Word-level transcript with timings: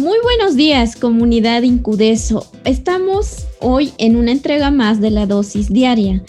Muy 0.00 0.16
buenos 0.22 0.56
días, 0.56 0.96
comunidad 0.96 1.60
Incudeso. 1.60 2.50
Estamos 2.64 3.44
hoy 3.60 3.92
en 3.98 4.16
una 4.16 4.32
entrega 4.32 4.70
más 4.70 4.98
de 4.98 5.10
la 5.10 5.26
dosis 5.26 5.70
diaria. 5.70 6.22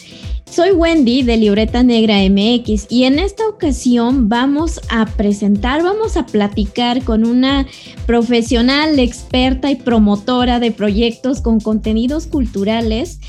Soy 0.43 0.71
Wendy 0.71 1.23
de 1.23 1.37
Libreta 1.37 1.81
Negra 1.81 2.17
MX 2.17 2.87
y 2.89 3.05
en 3.05 3.17
esta 3.17 3.47
ocasión 3.47 4.27
vamos 4.27 4.81
a 4.89 5.05
presentar, 5.05 5.83
vamos 5.83 6.17
a 6.17 6.25
platicar 6.25 7.01
con 7.05 7.25
una 7.25 7.65
profesional, 8.05 8.99
experta 8.99 9.71
y 9.71 9.77
promotora 9.77 10.59
de 10.59 10.71
proyectos 10.71 11.39
con 11.39 11.61
contenidos 11.61 12.27
culturales 12.27 13.21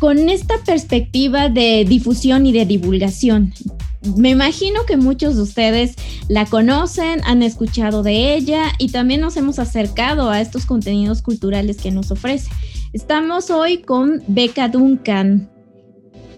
con 0.00 0.28
esta 0.28 0.56
perspectiva 0.66 1.48
de 1.48 1.84
difusión 1.88 2.44
y 2.44 2.52
de 2.52 2.66
divulgación. 2.66 3.54
Me 4.16 4.30
imagino 4.30 4.84
que 4.86 4.96
muchos 4.96 5.36
de 5.36 5.42
ustedes 5.42 5.94
la 6.28 6.46
conocen, 6.46 7.20
han 7.24 7.42
escuchado 7.42 8.02
de 8.02 8.34
ella 8.34 8.72
y 8.78 8.90
también 8.90 9.20
nos 9.20 9.36
hemos 9.36 9.58
acercado 9.58 10.30
a 10.30 10.40
estos 10.40 10.66
contenidos 10.66 11.22
culturales 11.22 11.78
que 11.78 11.90
nos 11.90 12.10
ofrece. 12.10 12.50
Estamos 12.92 13.50
hoy 13.50 13.78
con 13.78 14.22
Beca 14.28 14.68
Duncan. 14.68 15.50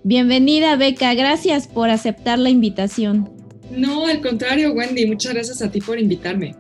Bienvenida, 0.05 0.77
Beca. 0.77 1.15
Gracias 1.15 1.67
por 1.67 1.91
aceptar 1.91 2.39
la 2.39 2.51
invitación. 2.51 3.31
No, 3.71 4.07
al 4.07 4.21
contrario, 4.21 4.73
Wendy. 4.73 5.07
Muchas 5.07 5.35
gracias 5.35 5.61
a 5.61 5.71
ti 5.71 5.81
por 5.81 5.99
invitarme. 5.99 6.55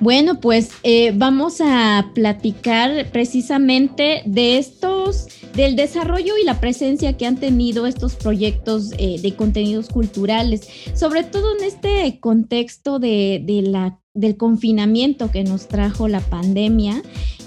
Bueno, 0.00 0.40
pues 0.40 0.70
eh, 0.82 1.12
vamos 1.14 1.60
a 1.60 2.10
platicar 2.14 3.10
precisamente 3.12 4.22
de 4.26 4.58
estos, 4.58 5.28
del 5.54 5.76
desarrollo 5.76 6.34
y 6.40 6.44
la 6.44 6.60
presencia 6.60 7.16
que 7.16 7.26
han 7.26 7.36
tenido 7.36 7.86
estos 7.86 8.14
proyectos 8.16 8.92
eh, 8.98 9.20
de 9.20 9.34
contenidos 9.34 9.88
culturales, 9.88 10.68
sobre 10.94 11.22
todo 11.22 11.56
en 11.56 11.64
este 11.64 12.18
contexto 12.20 12.98
de, 12.98 13.42
la, 13.64 14.00
del 14.14 14.36
confinamiento 14.36 15.30
que 15.30 15.44
nos 15.44 15.68
trajo 15.68 16.08
la 16.08 16.20
pandemia 16.20 17.02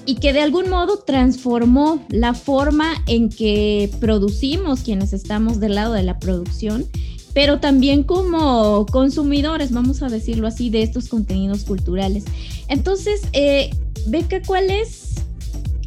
y 0.05 0.15
que 0.15 0.31
de 0.31 0.41
algún 0.41 0.69
modo 0.69 0.99
transformó 0.99 2.05
la 2.09 2.33
forma 2.33 2.93
en 3.07 3.29
que 3.29 3.91
producimos 3.99 4.81
quienes 4.81 5.11
estamos 5.11 5.59
del 5.59 5.75
lado 5.75 5.93
de 5.93 6.03
la 6.03 6.17
producción, 6.17 6.85
pero 7.33 7.59
también 7.59 8.03
como 8.03 8.85
consumidores, 8.85 9.71
vamos 9.71 10.01
a 10.01 10.07
decirlo 10.07 10.47
así, 10.47 10.69
de 10.69 10.81
estos 10.81 11.09
contenidos 11.09 11.65
culturales. 11.65 12.23
Entonces, 12.69 13.21
eh, 13.33 13.69
Beca, 14.07 14.41
¿cuál 14.45 14.71
es? 14.71 15.26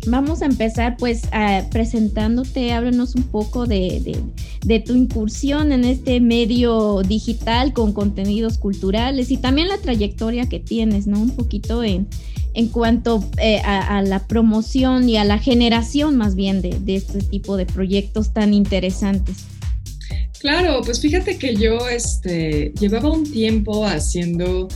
Vamos 0.06 0.41
a 0.43 0.47
empezar 0.47 0.97
pues 0.97 1.23
presentándote, 1.70 2.73
háblanos 2.73 3.15
un 3.15 3.25
poco 3.25 3.67
de, 3.67 4.17
tu 4.84 4.95
incursión 4.95 5.73
en 5.73 5.84
este 5.84 6.20
medio 6.20 7.03
digital 7.03 7.73
con 7.73 7.93
contenidos 7.93 8.59
culturales 8.59 9.31
y 9.31 9.37
también 9.37 9.69
la 9.69 9.78
trayectoria 9.78 10.48
que 10.48 10.59
tienes, 10.59 11.06
¿no? 11.06 11.21
Un 11.21 11.31
poquito 11.31 11.84
en, 11.84 12.09
en 12.55 12.69
cuanto 12.69 13.25
eh, 13.39 13.61
a, 13.61 14.03
la 14.03 14.27
promoción 14.27 15.09
y 15.09 15.17
a 15.17 15.25
la 15.25 15.39
generación 15.39 16.17
más 16.17 16.34
bien 16.34 16.62
de, 16.62 16.78
este 16.95 17.21
tipo 17.21 17.56
de 17.56 17.67
proyectos 17.67 18.33
tan 18.33 18.55
interesantes. 18.55 19.45
Claro, 20.41 20.81
pues 20.83 21.01
fíjate 21.01 21.37
que 21.37 21.55
yo 21.55 21.89
este, 21.89 22.73
llevaba 22.81 23.12
un 23.12 23.31
tiempo 23.31 23.84
haciendo 23.84 24.69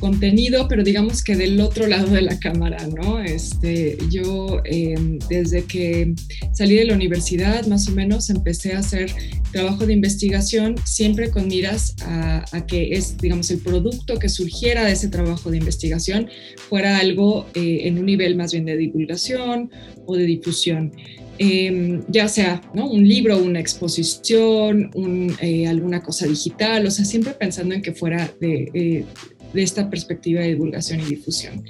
contenido, 0.00 0.66
pero 0.66 0.82
digamos 0.82 1.22
que 1.22 1.36
del 1.36 1.60
otro 1.60 1.86
lado 1.86 2.08
de 2.08 2.22
la 2.22 2.38
cámara, 2.40 2.88
¿no? 2.88 3.20
Este, 3.20 3.96
yo 4.10 4.60
em, 4.64 5.18
desde 5.28 5.64
que 5.64 6.14
salí 6.52 6.74
de 6.74 6.86
la 6.86 6.94
universidad, 6.94 7.66
más 7.66 7.86
o 7.88 7.92
menos, 7.92 8.30
empecé 8.30 8.72
a 8.72 8.78
hacer 8.78 9.12
trabajo 9.52 9.86
de 9.86 9.92
investigación, 9.92 10.74
siempre 10.84 11.30
con 11.30 11.46
miras 11.46 11.94
a, 12.02 12.44
que 12.66 12.92
es, 12.92 13.18
digamos, 13.18 13.50
el 13.50 13.58
producto 13.58 14.18
que 14.18 14.28
surgiera 14.28 14.84
de 14.84 14.92
ese 14.92 15.08
trabajo 15.08 15.50
de 15.50 15.58
investigación 15.58 16.28
fuera 16.68 16.98
algo 16.98 17.46
eh, 17.54 17.80
en 17.82 17.98
un 17.98 18.06
nivel 18.06 18.36
más 18.36 18.52
bien 18.52 18.64
de 18.64 18.76
divulgación 18.76 19.70
o 20.06 20.16
de 20.16 20.24
difusión. 20.24 20.92
Em, 21.42 22.02
ya 22.08 22.28
sea 22.28 22.60
¿no? 22.74 22.90
un 22.90 23.08
libro, 23.08 23.38
una 23.38 23.60
exposición, 23.60 24.90
eh, 25.40 25.66
alguna 25.66 26.02
cosa 26.02 26.26
digital, 26.26 26.84
o 26.84 26.90
sea, 26.90 27.06
siempre 27.06 27.32
pensando 27.32 27.74
en 27.74 27.80
que 27.80 27.92
fuera 27.92 28.30
de, 28.42 28.70
eh, 28.74 29.04
de 29.52 29.62
esta 29.62 29.90
perspectiva 29.90 30.40
de 30.40 30.48
divulgación 30.48 31.00
y 31.00 31.04
difusión. 31.04 31.64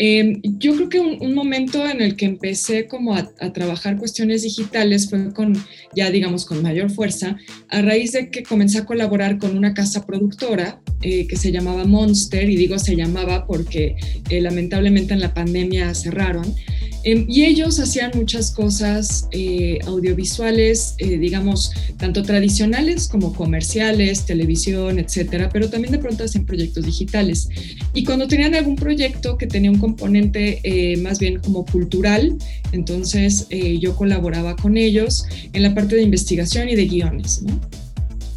Em, 0.00 0.40
yo 0.58 0.76
creo 0.76 0.88
que 0.88 1.00
un, 1.00 1.34
momento 1.34 1.84
en 1.84 2.00
el 2.00 2.14
que 2.14 2.24
empecé 2.24 2.86
como 2.86 3.16
a, 3.16 3.28
trabajar 3.52 3.96
cuestiones 3.96 4.42
digitales 4.42 5.10
fue 5.10 5.32
con, 5.32 5.54
ya 5.92 6.08
digamos, 6.12 6.46
con 6.46 6.62
mayor 6.62 6.88
fuerza, 6.90 7.36
a 7.68 7.82
raíz 7.82 8.12
de 8.12 8.30
que 8.30 8.44
comencé 8.44 8.78
a 8.78 8.84
colaborar 8.84 9.38
con 9.38 9.56
una 9.56 9.74
casa 9.74 10.06
productora 10.06 10.80
eh, 11.02 11.26
que 11.26 11.36
se 11.36 11.50
llamaba 11.50 11.84
Monster, 11.84 12.48
y 12.48 12.54
digo 12.54 12.78
se 12.78 12.94
llamaba 12.94 13.44
porque 13.44 13.96
eh, 14.30 14.40
lamentablemente 14.40 15.14
en 15.14 15.20
la 15.20 15.34
pandemia 15.34 15.92
cerraron. 15.94 16.54
Em, 17.04 17.24
y 17.28 17.44
ellos 17.44 17.78
hacían 17.78 18.10
muchas 18.14 18.50
cosas 18.50 19.28
eh, 19.30 19.78
audiovisuales, 19.86 20.94
eh, 20.98 21.18
digamos, 21.18 21.72
tanto 21.96 22.22
tradicionales 22.22 23.08
como 23.08 23.32
comerciales, 23.32 24.26
televisión, 24.26 24.98
etcétera, 24.98 25.48
pero 25.52 25.70
también 25.70 25.92
de 25.92 25.98
pronto 25.98 26.24
hacían 26.24 26.44
proyectos 26.44 26.84
digitales. 26.84 27.48
Y 27.94 28.04
cuando 28.04 28.26
tenían 28.26 28.54
algún 28.54 28.76
proyecto 28.76 29.38
que 29.38 29.46
tenía 29.46 29.70
un 29.70 29.78
componente 29.78 30.60
eh, 30.62 30.96
más 30.98 31.18
bien 31.18 31.38
como 31.40 31.64
cultural, 31.64 32.36
entonces 32.72 33.46
yo 33.80 33.96
colaboraba 33.96 34.56
con 34.56 34.76
ellos 34.76 35.24
en 35.52 35.62
la 35.62 35.74
parte 35.74 35.96
de 35.96 36.02
investigación 36.02 36.68
y 36.68 36.76
de 36.76 36.86
guiones, 36.86 37.42
¿no? 37.42 37.60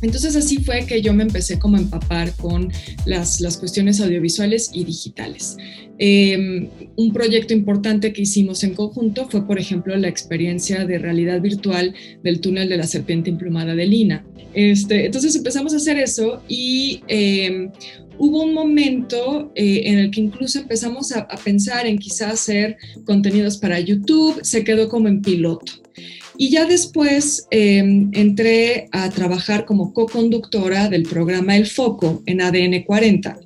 Entonces 0.01 0.35
así 0.35 0.57
fue 0.57 0.85
que 0.85 1.01
yo 1.01 1.13
me 1.13 1.23
empecé 1.23 1.59
como 1.59 1.77
a 1.77 1.79
empapar 1.79 2.33
con 2.35 2.71
las, 3.05 3.39
las 3.39 3.57
cuestiones 3.57 3.99
audiovisuales 4.01 4.71
y 4.73 4.83
digitales. 4.83 5.57
Em, 6.03 6.67
un 6.95 7.13
proyecto 7.13 7.53
importante 7.53 8.11
que 8.11 8.23
hicimos 8.23 8.63
en 8.63 8.73
conjunto 8.73 9.27
fue, 9.29 9.45
por 9.45 9.59
ejemplo, 9.59 9.95
la 9.97 10.07
experiencia 10.07 10.85
de 10.85 10.97
realidad 10.97 11.41
virtual 11.41 11.93
del 12.23 12.41
túnel 12.41 12.69
de 12.69 12.77
la 12.77 12.87
serpiente 12.87 13.29
emplumada 13.29 13.75
de 13.75 13.85
Lina. 13.85 14.25
Este, 14.53 15.05
entonces 15.05 15.35
empezamos 15.35 15.73
a 15.73 15.77
hacer 15.77 15.97
eso 15.99 16.41
y 16.47 17.01
em, 17.07 17.71
hubo 18.17 18.43
un 18.43 18.53
momento 18.53 19.51
eh, 19.55 19.83
en 19.85 19.99
el 19.99 20.11
que 20.11 20.21
incluso 20.21 20.59
empezamos 20.59 21.11
a, 21.11 21.19
a 21.21 21.37
pensar 21.37 21.85
en 21.85 21.99
quizás 21.99 22.33
hacer 22.33 22.77
contenidos 23.05 23.57
para 23.57 23.79
YouTube, 23.79 24.39
se 24.43 24.63
quedó 24.63 24.89
como 24.89 25.07
en 25.07 25.21
piloto. 25.21 25.73
Y 26.41 26.49
ya 26.49 26.65
después 26.65 27.45
em, 27.51 28.09
entré 28.13 28.87
a 28.91 29.11
trabajar 29.11 29.63
como 29.63 29.93
co-conductora 29.93 30.89
del 30.89 31.03
programa 31.03 31.55
El 31.55 31.67
Foco 31.67 32.23
en 32.25 32.41
ADN 32.41 32.81
40. 32.83 33.39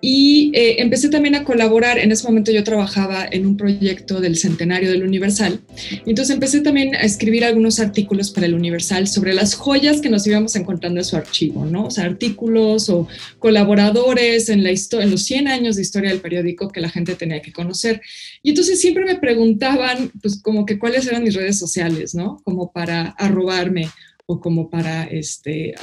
Y 0.00 0.50
eh, 0.54 0.76
empecé 0.78 1.10
también 1.10 1.34
a 1.34 1.44
colaborar, 1.44 1.98
en 1.98 2.10
ese 2.10 2.26
momento 2.26 2.50
yo 2.50 2.64
trabajaba 2.64 3.26
en 3.30 3.46
un 3.46 3.56
proyecto 3.56 4.20
del 4.20 4.36
Centenario 4.36 4.90
del 4.90 5.02
Universal, 5.02 5.60
entonces 6.06 6.34
empecé 6.34 6.60
también 6.60 6.94
a 6.94 7.00
escribir 7.00 7.44
algunos 7.44 7.80
artículos 7.80 8.30
para 8.30 8.46
el 8.46 8.54
Universal 8.54 9.08
sobre 9.08 9.34
las 9.34 9.54
joyas 9.54 10.00
que 10.00 10.08
nos 10.08 10.26
íbamos 10.26 10.56
encontrando 10.56 11.00
en 11.00 11.04
su 11.04 11.16
archivo, 11.16 11.66
¿no? 11.66 11.86
O 11.86 11.90
sea, 11.90 12.04
artículos 12.04 12.88
o 12.88 13.08
colaboradores 13.38 14.48
en, 14.48 14.62
la 14.62 14.70
en 14.70 15.10
los 15.10 15.22
100 15.24 15.48
años 15.48 15.76
de 15.76 15.82
historia 15.82 16.10
del 16.10 16.20
periódico 16.20 16.68
que 16.68 16.80
la 16.80 16.88
gente 16.88 17.14
tenía 17.14 17.42
que 17.42 17.52
conocer. 17.52 18.00
Y 18.42 18.50
entonces 18.50 18.80
siempre 18.80 19.04
me 19.04 19.16
preguntaban, 19.16 20.10
pues 20.22 20.40
como 20.40 20.64
que 20.64 20.78
cuáles 20.78 21.06
eran 21.06 21.24
mis 21.24 21.34
redes 21.34 21.58
sociales, 21.58 22.14
¿no? 22.14 22.40
Como 22.44 22.72
para 22.72 23.10
arrobarme 23.18 23.88
o 24.26 24.40
como 24.40 24.70
para, 24.70 25.04
este, 25.04 25.74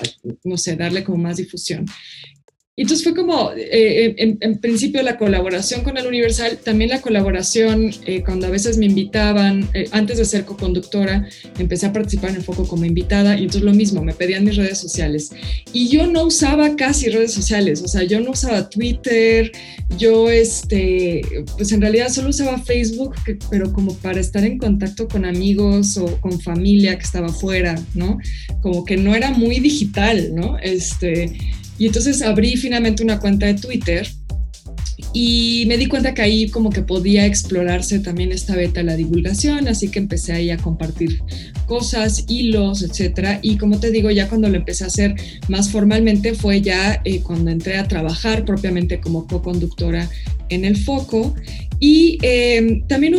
no 0.44 0.58
sé, 0.58 0.76
darle 0.76 1.04
como 1.04 1.18
más 1.18 1.38
difusión. 1.38 1.86
Entonces 2.80 3.04
fue 3.04 3.16
como, 3.16 3.50
eh, 3.58 4.14
en, 4.20 4.60
principio, 4.60 5.02
la 5.02 5.18
colaboración 5.18 5.82
con 5.84 5.98
el 5.98 6.06
Universal, 6.06 6.60
también 6.64 6.92
la 6.92 7.02
colaboración 7.02 7.90
eh, 8.06 8.22
cuando 8.24 8.46
a 8.46 8.52
veces 8.52 8.78
me 8.78 8.86
invitaban, 8.86 9.68
eh, 9.74 9.90
antes 9.92 10.20
de 10.20 10.26
ser 10.26 10.46
co-conductora, 10.46 11.28
empecé 11.58 11.88
a 11.88 11.94
participar 11.94 12.30
en 12.30 12.36
el 12.36 12.44
foco 12.44 12.68
como 12.68 12.86
invitada 12.86 13.36
y 13.36 13.46
entonces 13.46 13.64
lo 13.64 13.74
mismo, 13.74 14.04
me 14.04 14.14
pedían 14.14 14.46
mis 14.46 14.58
redes 14.58 14.78
sociales. 14.78 15.32
Y 15.74 15.88
yo 15.88 16.06
no 16.06 16.26
usaba 16.26 16.76
casi 16.76 17.10
redes 17.10 17.34
sociales, 17.34 17.82
o 17.82 17.88
sea, 17.88 18.04
yo 18.04 18.20
no 18.20 18.30
usaba 18.30 18.70
Twitter, 18.70 19.52
yo, 19.98 20.30
este, 20.30 21.24
pues 21.58 21.72
en 21.72 21.82
realidad 21.82 22.10
solo 22.10 22.30
usaba 22.30 22.60
Facebook, 22.60 23.16
pero 23.50 23.74
como 23.74 23.96
para 23.96 24.20
estar 24.20 24.44
en 24.44 24.60
contacto 24.60 25.08
con 25.08 25.26
amigos 25.26 25.98
o 25.98 26.22
con 26.22 26.40
familia 26.40 26.96
que 26.96 27.06
estaba 27.06 27.30
fuera, 27.30 27.74
¿no? 27.96 28.20
Como 28.62 28.86
que 28.86 28.98
no 28.98 29.16
era 29.16 29.32
muy 29.32 29.60
digital, 29.60 30.36
¿no? 30.36 30.60
Este, 30.60 31.36
y 31.78 31.88
entonces 31.88 32.22
abrí 32.22 32.56
finalmente 32.58 33.04
una 33.04 33.20
cuenta 33.20 33.46
de 33.46 33.56
Twitter 33.56 34.08
y 35.14 35.66
me 35.68 35.78
di 35.78 35.88
cuenta 35.88 36.14
que 36.14 36.22
ahí 36.22 36.50
como 36.50 36.70
que 36.70 36.82
podía 36.82 37.26
explorarse 37.26 38.00
también 38.00 38.32
esta 38.32 38.56
beta 38.56 38.82
de 38.82 38.86
la 38.86 38.96
divulgación, 38.96 39.68
así 39.68 39.90
que 39.90 40.00
empecé 40.00 40.34
ahí 40.34 40.50
a 40.50 40.58
compartir 40.58 41.22
cosas, 41.66 42.26
hilos, 42.28 42.84
etcétera. 42.84 43.40
Y 43.42 43.58
como 43.58 43.80
te 43.80 43.92
digo, 43.92 44.12
ya 44.12 44.28
cuando 44.28 44.50
lo 44.50 44.58
empecé 44.58 44.84
a 44.84 44.88
hacer 44.88 45.16
más 45.48 45.70
formalmente 45.70 46.34
fue 46.34 46.62
ya 46.62 47.02
eh, 47.06 47.22
cuando 47.22 47.52
entré 47.52 47.78
a 47.78 47.88
trabajar 47.88 48.46
propiamente 48.46 49.00
como 49.00 49.28
co-conductora 49.28 50.10
en 50.50 50.66
el 50.66 50.78
foco. 50.78 51.36
Y 51.80 52.18
eh, 52.22 52.82
también 52.88 53.16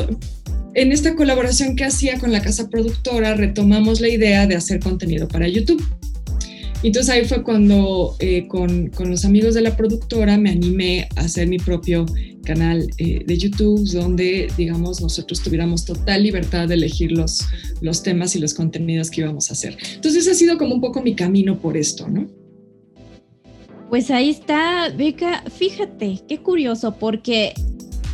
en 0.74 0.92
esta 0.92 1.14
colaboración 1.14 1.76
que 1.76 1.84
hacía 1.84 2.18
con 2.18 2.32
la 2.32 2.42
casa 2.42 2.68
productora 2.68 3.34
retomamos 3.34 4.00
la 4.00 4.08
idea 4.08 4.46
de 4.46 4.56
hacer 4.56 4.80
contenido 4.80 5.28
para 5.28 5.48
YouTube. 5.48 5.82
Entonces 6.82 7.10
ahí 7.12 7.24
fue 7.24 7.42
cuando 7.42 8.14
eh, 8.20 8.46
con, 8.46 8.88
con, 8.88 9.10
los 9.10 9.24
amigos 9.24 9.54
de 9.54 9.62
la 9.62 9.76
productora 9.76 10.38
me 10.38 10.50
animé 10.50 11.08
a 11.16 11.22
hacer 11.22 11.48
mi 11.48 11.58
propio 11.58 12.06
canal 12.44 12.88
eh, 12.98 13.24
de 13.26 13.36
YouTube 13.36 13.84
donde, 13.90 14.48
digamos, 14.56 15.00
nosotros 15.00 15.42
tuviéramos 15.42 15.84
total 15.84 16.22
libertad 16.22 16.68
de 16.68 16.74
elegir 16.74 17.10
los, 17.10 17.40
los 17.80 18.02
temas 18.02 18.36
y 18.36 18.38
los 18.38 18.54
contenidos 18.54 19.10
que 19.10 19.22
íbamos 19.22 19.50
a 19.50 19.54
hacer. 19.54 19.76
Entonces 19.94 20.28
ha 20.28 20.34
sido 20.34 20.56
como 20.56 20.74
un 20.74 20.80
poco 20.80 21.02
mi 21.02 21.14
camino 21.16 21.58
por 21.58 21.76
esto, 21.76 22.08
¿no? 22.08 22.28
Pues 23.88 24.10
ahí 24.10 24.30
está, 24.30 24.88
Beca. 24.90 25.42
Fíjate, 25.50 26.20
qué 26.28 26.38
curioso, 26.38 26.94
porque 26.98 27.54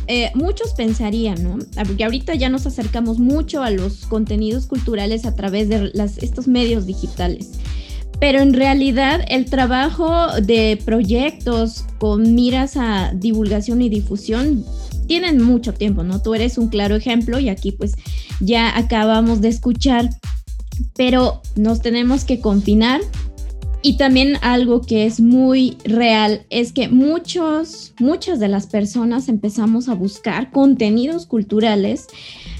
eh, 0.07 0.31
muchos 0.33 0.73
pensarían, 0.73 1.43
¿no? 1.43 1.59
Porque 1.85 2.03
ahorita 2.03 2.33
ya 2.35 2.49
nos 2.49 2.65
acercamos 2.65 3.19
mucho 3.19 3.61
a 3.61 3.69
los 3.69 4.05
contenidos 4.05 4.67
culturales 4.67 5.25
a 5.25 5.35
través 5.35 5.69
de 5.69 5.91
estos 6.21 6.47
medios 6.47 6.85
digitales. 6.85 7.51
Pero 8.25 8.39
en 8.39 8.55
realidad 8.55 9.23
el 9.29 9.45
trabajo 9.45 10.09
de 10.41 10.79
proyectos 10.83 11.85
con 11.99 12.33
miras 12.33 12.75
a 12.75 13.11
divulgación 13.13 13.83
y 13.83 13.89
difusión 13.89 14.65
tienen 15.05 15.43
mucho 15.43 15.75
tiempo, 15.75 16.01
¿no? 16.01 16.19
Tú 16.23 16.33
eres 16.33 16.57
un 16.57 16.69
claro 16.69 16.95
ejemplo 16.95 17.37
y 17.37 17.49
aquí 17.49 17.71
pues 17.71 17.93
ya 18.39 18.75
acabamos 18.75 19.41
de 19.41 19.49
escuchar, 19.49 20.09
pero 20.95 21.43
nos 21.55 21.83
tenemos 21.83 22.25
que 22.25 22.39
confinar 22.39 22.99
y 23.83 23.97
también 23.97 24.39
algo 24.41 24.81
que 24.81 25.05
es 25.05 25.19
muy 25.19 25.77
real 25.83 26.47
es 26.49 26.73
que 26.73 26.89
muchos, 26.89 27.93
muchas 27.99 28.39
de 28.39 28.47
las 28.47 28.65
personas 28.65 29.29
empezamos 29.29 29.87
a 29.87 29.93
buscar 29.93 30.49
contenidos 30.49 31.27
culturales, 31.27 32.07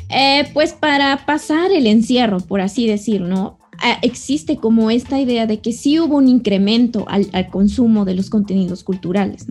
eh, 0.10 0.48
pues 0.54 0.74
para 0.74 1.26
pasar 1.26 1.72
el 1.72 1.88
encierro, 1.88 2.40
por 2.40 2.62
así 2.62 2.86
decirlo, 2.86 3.28
¿no? 3.28 3.65
Existe 4.02 4.58
como 4.58 4.92
esta 4.92 5.20
idea 5.20 5.48
de 5.48 5.60
que 5.60 5.72
sí 5.72 6.00
hubo 6.00 6.18
un 6.18 6.28
incremento 6.28 7.06
al, 7.08 7.28
al 7.34 7.50
consumo 7.50 8.06
de 8.06 8.16
los 8.16 8.30
contenidos 8.30 8.84
culturales. 8.84 9.46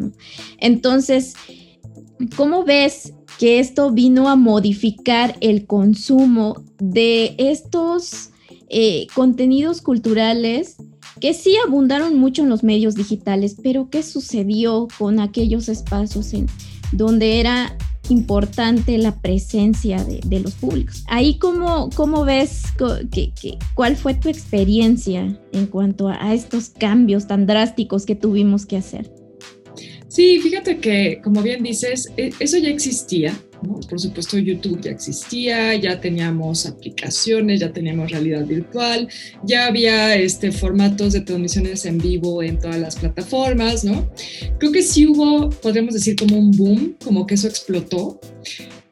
Entonces, 0.59 1.35
¿cómo 2.37 2.65
ves 2.65 3.15
que 3.39 3.59
esto 3.59 3.91
vino 3.91 4.29
a 4.29 4.37
modificar 4.37 5.37
el 5.41 5.67
consumo 5.67 6.63
de 6.79 7.35
estos 7.39 8.31
eh, 8.69 9.07
contenidos 9.15 9.81
culturales 9.81 10.77
que 11.21 11.35
sí 11.35 11.57
abundaron 11.65 12.19
mucho 12.19 12.43
en 12.43 12.49
los 12.49 12.65
medios 12.65 12.95
digitales, 12.95 13.57
pero 13.63 13.89
¿qué 13.89 14.03
sucedió 14.03 14.89
con 14.99 15.21
aquellos 15.21 15.69
espacios 15.69 16.33
en 16.35 16.47
donde 16.93 17.41
era 17.41 17.77
importante 18.11 18.99
la 18.99 19.15
presencia 19.21 20.05
de, 20.05 20.41
los 20.41 20.55
públicos? 20.55 21.05
Ahí, 21.09 21.39
¿cómo, 21.39 21.91
cómo 21.95 22.25
ves 22.25 22.65
cuál 23.75 23.97
fue 23.97 24.15
tu 24.15 24.29
experiencia 24.29 25.39
en 25.53 25.67
cuanto 25.67 26.09
a 26.09 26.35
estos 26.35 26.71
cambios 26.71 27.27
tan 27.27 27.47
drásticos 27.47 28.07
que 28.07 28.15
tuvimos 28.15 28.67
que 28.67 28.77
hacer? 28.77 29.24
Sí, 30.15 30.39
fíjate 30.41 30.79
que, 30.79 31.21
como 31.25 31.43
bien 31.43 31.65
dices, 31.65 32.09
e, 32.17 32.31
eso 32.39 32.57
ya 32.59 32.69
existía, 32.69 33.37
por 33.91 33.99
supuesto, 33.99 34.39
YouTube 34.39 34.81
ya 34.81 34.93
existía, 34.93 35.75
ya 35.75 36.01
teníamos 36.01 36.67
aplicaciones, 36.67 37.59
ya 37.59 37.73
teníamos 37.73 38.13
realidad 38.13 38.47
virtual, 38.47 39.09
ya 39.43 39.67
había 39.67 40.15
este, 40.15 40.53
formatos 40.53 41.15
de 41.15 41.23
transmisiones 41.23 41.85
en 41.85 41.99
vivo 41.99 42.45
en 42.45 42.61
todas 42.61 42.79
las 42.79 42.95
plataformas, 42.95 43.83
¿no? 43.83 44.09
Creo 44.59 44.71
que 44.71 44.83
sí 44.83 45.05
hubo, 45.05 45.51
podríamos 45.51 45.95
decir, 45.95 46.15
como 46.15 46.39
un 46.39 46.53
boom, 46.53 46.95
como 47.03 47.27
que 47.27 47.35
eso 47.35 47.49
explotó, 47.49 48.21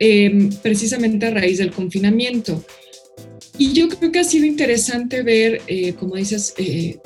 em, 0.01 0.51
precisamente 0.61 1.27
a 1.27 1.31
raíz 1.31 1.59
del 1.59 1.71
confinamiento. 1.71 2.65
Y 3.59 3.75
yo 3.75 3.89
creo 3.89 4.11
que 4.11 4.19
ha 4.19 4.25
sido 4.25 4.45
interesante 4.45 5.23
ver, 5.23 5.63
eh, 5.69 5.93
como 5.93 6.17
dices, 6.17 6.53
eh, 6.59 6.99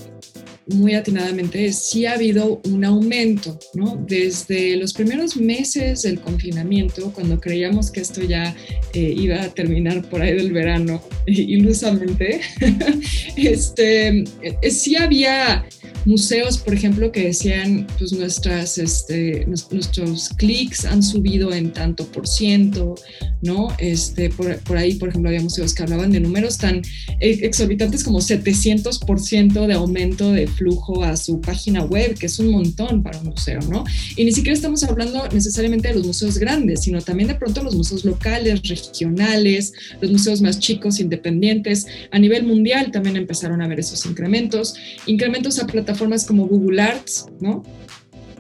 muy 0.69 0.95
atinadamente, 0.95 1.73
sí 1.73 2.07
ha 2.07 2.15
habido 2.15 2.61
un 2.65 2.85
aumento, 2.85 3.59
¿no? 3.75 3.97
Desde 4.07 4.77
los 4.77 4.93
primeros 4.93 5.37
meses 5.37 6.03
del 6.03 6.21
confinamiento, 6.21 7.13
cuando 7.13 7.41
creíamos 7.41 7.91
que 7.91 8.01
esto 8.01 8.23
ya 8.23 8.55
eh, 8.93 9.15
iba 9.17 9.43
a 9.43 9.49
terminar 9.49 10.09
por 10.09 10.23
ahí 10.23 10.35
del 10.35 10.53
verano, 10.53 11.03
ilusamente, 11.27 12.41
este, 13.37 14.25
eh, 14.43 14.71
sí 14.71 14.97
había 14.97 15.67
museos, 16.07 16.59
por 16.59 16.73
ejemplo, 16.73 17.11
que 17.11 17.25
decían, 17.25 17.87
pues 17.99 18.13
nuestras, 18.13 18.79
este, 18.79 19.45
nuestros 19.47 20.29
clics 20.37 20.85
han 20.85 21.03
subido 21.03 21.53
en 21.53 21.73
tanto 21.73 22.07
por 22.07 22.29
ciento, 22.29 22.95
¿no? 23.43 23.69
Este, 23.79 24.31
por, 24.31 24.57
por, 24.61 24.77
ahí, 24.77 24.95
por 24.95 25.09
ejemplo, 25.09 25.29
había 25.29 25.43
museos 25.43 25.75
que 25.75 25.83
hablaban 25.83 26.13
de 26.13 26.21
números 26.21 26.59
tan 26.59 26.83
exorbitantes 27.21 28.05
como 28.05 28.21
700% 28.21 29.67
de 29.67 29.75
aumento 29.75 30.31
de 30.31 30.47
flujo 30.47 31.03
a 31.03 31.17
su 31.17 31.41
página 31.41 31.85
web, 31.85 32.17
que 32.17 32.27
es 32.27 32.39
un 32.39 32.51
montón 32.51 33.03
para 33.03 33.19
un 33.19 33.27
museo, 33.27 33.61
¿no? 33.69 33.85
Y 34.15 34.25
ni 34.25 34.33
siquiera 34.33 34.55
estamos 34.55 34.85
hablando 34.85 35.29
necesariamente 35.33 35.89
de 35.89 35.95
los 35.95 36.07
museos 36.07 36.39
grandes, 36.39 36.83
sino 36.83 37.01
también 37.01 37.29
de 37.29 37.35
pronto 37.35 37.65
los 37.65 37.75
museos 37.75 38.05
locales, 38.05 38.63
regionales, 38.63 39.73
los 40.01 40.13
museos 40.13 40.41
más 40.41 40.61
chicos, 40.61 41.01
independientes. 41.01 41.87
A 42.13 42.19
nivel 42.21 42.45
mundial 42.45 42.93
también 42.93 43.17
empezaron 43.17 43.61
a 43.61 43.67
ver 43.67 43.81
esos 43.81 44.07
incrementos, 44.07 44.77
incrementos 45.07 45.59
a 45.59 45.67
plataformas 45.67 45.96
como 46.27 46.47
Google 46.47 46.81
Arts, 46.81 47.27
¿no? 47.41 47.63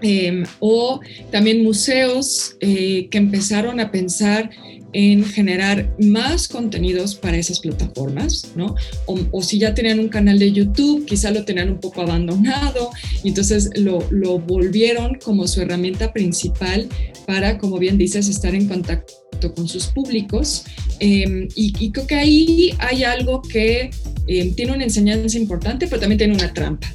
Em, 0.02 0.44
o 0.60 1.00
también 1.30 1.62
museos 1.62 2.56
eh, 2.60 3.08
que 3.10 3.18
empezaron 3.18 3.80
a 3.80 3.90
pensar 3.90 4.50
en 4.92 5.24
generar 5.24 5.94
más 5.98 6.48
contenidos 6.48 7.14
para 7.16 7.36
esas 7.36 7.60
plataformas, 7.60 8.52
¿no? 8.54 8.74
O, 9.06 9.42
si 9.42 9.58
ya 9.58 9.74
tenían 9.74 9.98
un 10.00 10.08
canal 10.08 10.38
de 10.38 10.52
YouTube, 10.52 11.04
quizá 11.04 11.30
lo 11.30 11.44
tenían 11.44 11.70
un 11.70 11.80
poco 11.80 12.02
abandonado 12.02 12.90
y 13.22 13.28
entonces 13.28 13.70
lo, 13.76 14.06
lo 14.10 14.38
volvieron 14.38 15.16
como 15.22 15.48
su 15.48 15.60
herramienta 15.60 16.12
principal 16.12 16.88
para, 17.26 17.58
como 17.58 17.78
bien 17.78 17.98
dices, 17.98 18.28
estar 18.28 18.54
en 18.54 18.68
contacto 18.68 19.54
con 19.54 19.68
sus 19.68 19.86
públicos. 19.86 20.64
Em, 20.98 21.48
y, 21.54 21.90
creo 21.90 22.06
que 22.06 22.14
ahí 22.14 22.74
hay 22.78 23.04
algo 23.04 23.42
que 23.42 23.90
em, 24.28 24.54
tiene 24.54 24.72
una 24.72 24.84
enseñanza 24.84 25.36
importante, 25.36 25.86
pero 25.88 26.00
también 26.00 26.18
tiene 26.18 26.34
una 26.34 26.54
trampa, 26.54 26.90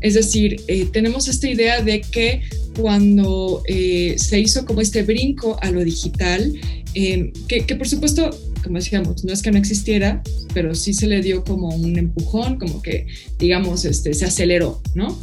Es 0.00 0.14
decir, 0.14 0.60
eh, 0.68 0.86
tenemos 0.92 1.28
esta 1.28 1.48
idea 1.48 1.82
de 1.82 2.00
que 2.00 2.42
cuando 2.78 3.62
eh, 3.66 4.16
se 4.18 4.40
hizo 4.40 4.64
como 4.66 4.80
este 4.80 5.02
brinco 5.02 5.58
a 5.62 5.70
lo 5.70 5.82
digital, 5.84 6.52
em, 6.94 7.32
que, 7.48 7.62
por 7.76 7.88
supuesto, 7.88 8.30
como 8.62 8.78
decíamos, 8.78 9.24
no 9.24 9.32
es 9.32 9.42
que 9.42 9.50
no 9.50 9.58
existiera, 9.58 10.22
pero 10.52 10.74
sí 10.74 10.92
se 10.92 11.06
le 11.06 11.22
dio 11.22 11.44
como 11.44 11.68
un 11.68 11.98
empujón, 11.98 12.58
como 12.58 12.82
que, 12.82 13.06
digamos, 13.38 13.84
este, 13.84 14.12
se 14.14 14.24
aceleró, 14.24 14.82
¿no? 14.94 15.18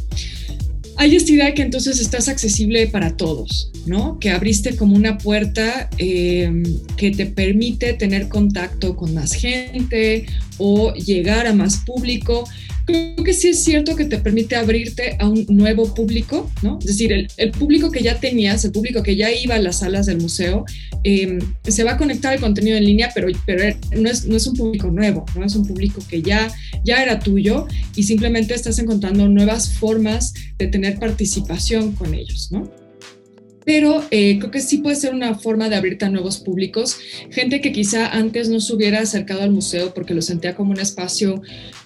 hay 0.96 1.16
esta 1.16 1.32
idea 1.32 1.54
que 1.54 1.62
entonces 1.62 2.00
estás 2.00 2.28
accesible 2.28 2.86
para 2.86 3.16
todos, 3.16 3.70
¿no? 3.86 4.18
Que 4.18 4.30
abriste 4.30 4.76
como 4.76 4.94
una 4.94 5.18
puerta 5.18 5.90
eh, 5.98 6.62
que 6.96 7.10
te 7.10 7.26
permite 7.26 7.94
tener 7.94 8.28
contacto 8.28 8.96
con 8.96 9.12
más 9.14 9.32
gente 9.32 10.26
o 10.58 10.94
llegar 10.94 11.46
a 11.46 11.52
más 11.52 11.78
público, 11.78 12.44
creo 12.84 13.24
que 13.24 13.32
sí 13.32 13.48
es 13.48 13.64
cierto 13.64 13.96
que 13.96 14.04
te 14.04 14.18
permite 14.18 14.56
abrirte 14.56 15.16
a 15.18 15.28
un 15.28 15.46
nuevo 15.48 15.94
público, 15.94 16.50
¿no? 16.62 16.78
Es 16.80 16.86
decir, 16.86 17.28
el, 17.36 17.50
público 17.50 17.90
que 17.90 18.02
ya 18.02 18.20
tenías, 18.20 18.64
el 18.64 18.72
público 18.72 19.02
que 19.02 19.16
ya 19.16 19.32
iba 19.32 19.54
a 19.54 19.58
las 19.58 19.78
salas 19.78 20.06
del 20.06 20.18
museo, 20.18 20.64
em, 21.02 21.38
se 21.62 21.84
va 21.84 21.92
a 21.92 21.96
conectar 21.96 22.32
al 22.32 22.40
contenido 22.40 22.76
en 22.76 22.84
línea, 22.84 23.10
pero, 23.14 23.28
pero 23.46 23.76
no, 23.96 24.10
es, 24.10 24.26
no 24.26 24.36
es 24.36 24.46
un 24.46 24.56
público 24.56 24.90
nuevo, 24.90 25.24
¿no? 25.36 25.44
Es 25.44 25.54
un 25.54 25.66
público 25.66 26.02
que 26.08 26.22
ya, 26.22 26.52
ya 26.84 27.02
era 27.02 27.18
tuyo 27.18 27.66
y 27.96 28.02
simplemente 28.02 28.54
estás 28.54 28.78
encontrando 28.78 29.28
nuevas 29.28 29.72
formas 29.74 30.34
de 30.58 30.66
tener 30.66 30.98
participación 30.98 31.92
con 31.92 32.14
ellos, 32.14 32.48
¿no? 32.50 32.70
pero 33.64 34.04
eh, 34.10 34.38
creo 34.38 34.50
que 34.50 34.60
sí 34.60 34.78
puede 34.78 34.96
ser 34.96 35.14
una 35.14 35.34
forma 35.34 35.68
de 35.68 35.76
abrirte 35.76 36.04
a 36.04 36.10
nuevos 36.10 36.38
públicos, 36.38 36.98
gente 37.30 37.60
que 37.60 37.72
quizá 37.72 38.08
antes 38.08 38.48
no 38.48 38.60
se 38.60 38.74
hubiera 38.74 39.00
acercado 39.00 39.42
al 39.42 39.50
museo 39.50 39.94
porque 39.94 40.14
lo 40.14 40.22
sentía 40.22 40.54
como 40.54 40.72
un 40.72 40.80
espacio 40.80 41.42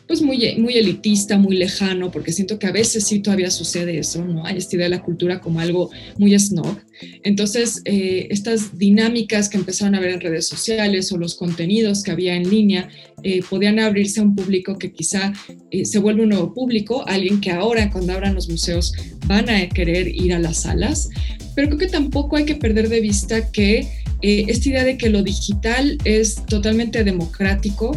pues 0.08 0.22
muy, 0.22 0.56
muy 0.56 0.74
elitista, 0.74 1.36
muy 1.36 1.58
lejano, 1.58 2.10
porque 2.10 2.32
siento 2.32 2.58
que 2.58 2.66
a 2.66 2.72
veces 2.72 3.04
sí 3.04 3.20
todavía 3.20 3.50
sucede 3.50 3.98
eso, 3.98 4.24
¿no? 4.24 4.46
Hay 4.46 4.56
esta 4.56 4.74
idea 4.76 4.86
de 4.86 4.96
la 4.96 5.02
cultura 5.02 5.38
como 5.38 5.60
algo 5.60 5.90
muy 6.16 6.36
snob. 6.38 6.78
Entonces, 7.22 7.82
eh, 7.84 8.26
estas 8.30 8.78
dinámicas 8.78 9.50
que 9.50 9.58
empezaron 9.58 9.94
a 9.94 10.00
ver 10.00 10.12
en 10.12 10.20
redes 10.22 10.48
sociales 10.48 11.12
o 11.12 11.18
los 11.18 11.34
contenidos 11.34 12.02
que 12.02 12.10
había 12.10 12.34
en 12.34 12.48
línea 12.48 12.88
eh, 13.22 13.42
podían 13.48 13.78
abrirse 13.78 14.20
a 14.20 14.22
un 14.22 14.34
público 14.34 14.78
que 14.78 14.92
quizá 14.92 15.34
eh, 15.70 15.84
se 15.84 15.98
vuelve 15.98 16.22
un 16.22 16.30
nuevo 16.30 16.54
público, 16.54 17.06
alguien 17.06 17.42
que 17.42 17.50
ahora 17.50 17.90
cuando 17.90 18.14
abran 18.14 18.34
los 18.34 18.48
museos 18.48 18.94
van 19.26 19.50
a 19.50 19.68
querer 19.68 20.08
ir 20.08 20.32
a 20.32 20.38
las 20.38 20.62
salas, 20.62 21.10
pero 21.54 21.68
creo 21.68 21.78
que 21.78 21.88
tampoco 21.88 22.36
hay 22.36 22.46
que 22.46 22.54
perder 22.54 22.88
de 22.88 23.00
vista 23.00 23.52
que 23.52 23.86
esta 24.20 24.68
idea 24.68 24.82
de 24.82 24.98
que 24.98 25.10
lo 25.10 25.22
digital 25.22 25.96
es 26.04 26.44
totalmente 26.46 27.04
democrático, 27.04 27.96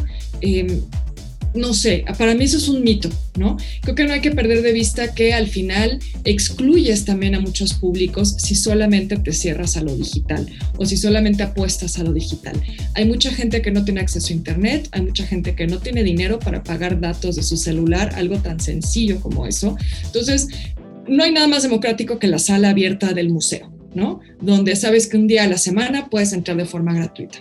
no 1.54 1.74
sé, 1.74 2.06
para 2.18 2.34
mí 2.36 2.46
eso 2.46 2.58
es 2.58 2.70
un 2.70 2.84
mito, 2.84 3.10
¿no? 3.38 3.58
Creo 3.82 3.96
que 3.96 4.06
no 4.06 4.14
hay 4.14 4.22
que 4.22 4.32
perder 4.32 4.62
de 4.62 4.72
vista 4.72 5.14
que 5.14 5.34
al 5.34 5.48
final 5.48 6.00
excluyes 6.24 7.06
también 7.06 7.36
a 7.36 7.40
muchos 7.40 7.74
públicos 7.74 8.36
si 8.38 8.56
solamente 8.56 9.18
te 9.18 9.34
cierras 9.34 9.78
a 9.78 9.84
lo 9.84 9.96
digital 9.96 10.48
o 10.78 10.86
si 10.86 10.98
solamente 10.98 11.44
apuestas 11.44 12.00
a 12.00 12.04
lo 12.04 12.14
digital. 12.14 12.62
Hay 12.96 13.06
mucha 13.06 13.32
gente 13.32 13.62
que 13.62 13.72
no 13.72 13.84
tiene 13.84 14.02
acceso 14.02 14.30
a 14.30 14.36
Internet, 14.36 14.88
hay 14.92 15.02
mucha 15.02 15.26
gente 15.26 15.56
que 15.56 15.68
no 15.68 15.80
tiene 15.80 16.04
dinero 16.04 16.40
para 16.40 16.64
pagar 16.64 17.00
datos 17.00 17.36
de 17.36 17.44
su 17.44 17.58
celular, 17.58 18.12
algo 18.16 18.38
tan 18.38 18.60
sencillo 18.60 19.20
como 19.20 19.46
eso. 19.46 19.76
Entonces, 20.06 20.48
no 21.08 21.24
hay 21.24 21.32
nada 21.32 21.48
más 21.48 21.64
democrático 21.64 22.20
que 22.20 22.28
la 22.28 22.40
sala 22.40 22.70
abierta 22.70 23.14
del 23.14 23.30
museo. 23.30 23.72
¿no? 23.94 24.22
Donde 24.40 24.76
sabes 24.76 25.08
que 25.08 25.18
un 25.18 25.28
día 25.28 25.44
a 25.44 25.48
la 25.48 25.58
semana 25.58 26.10
puedes 26.10 26.34
entrar 26.34 26.58
de 26.58 26.66
forma 26.66 26.94
gratuita. 26.94 27.40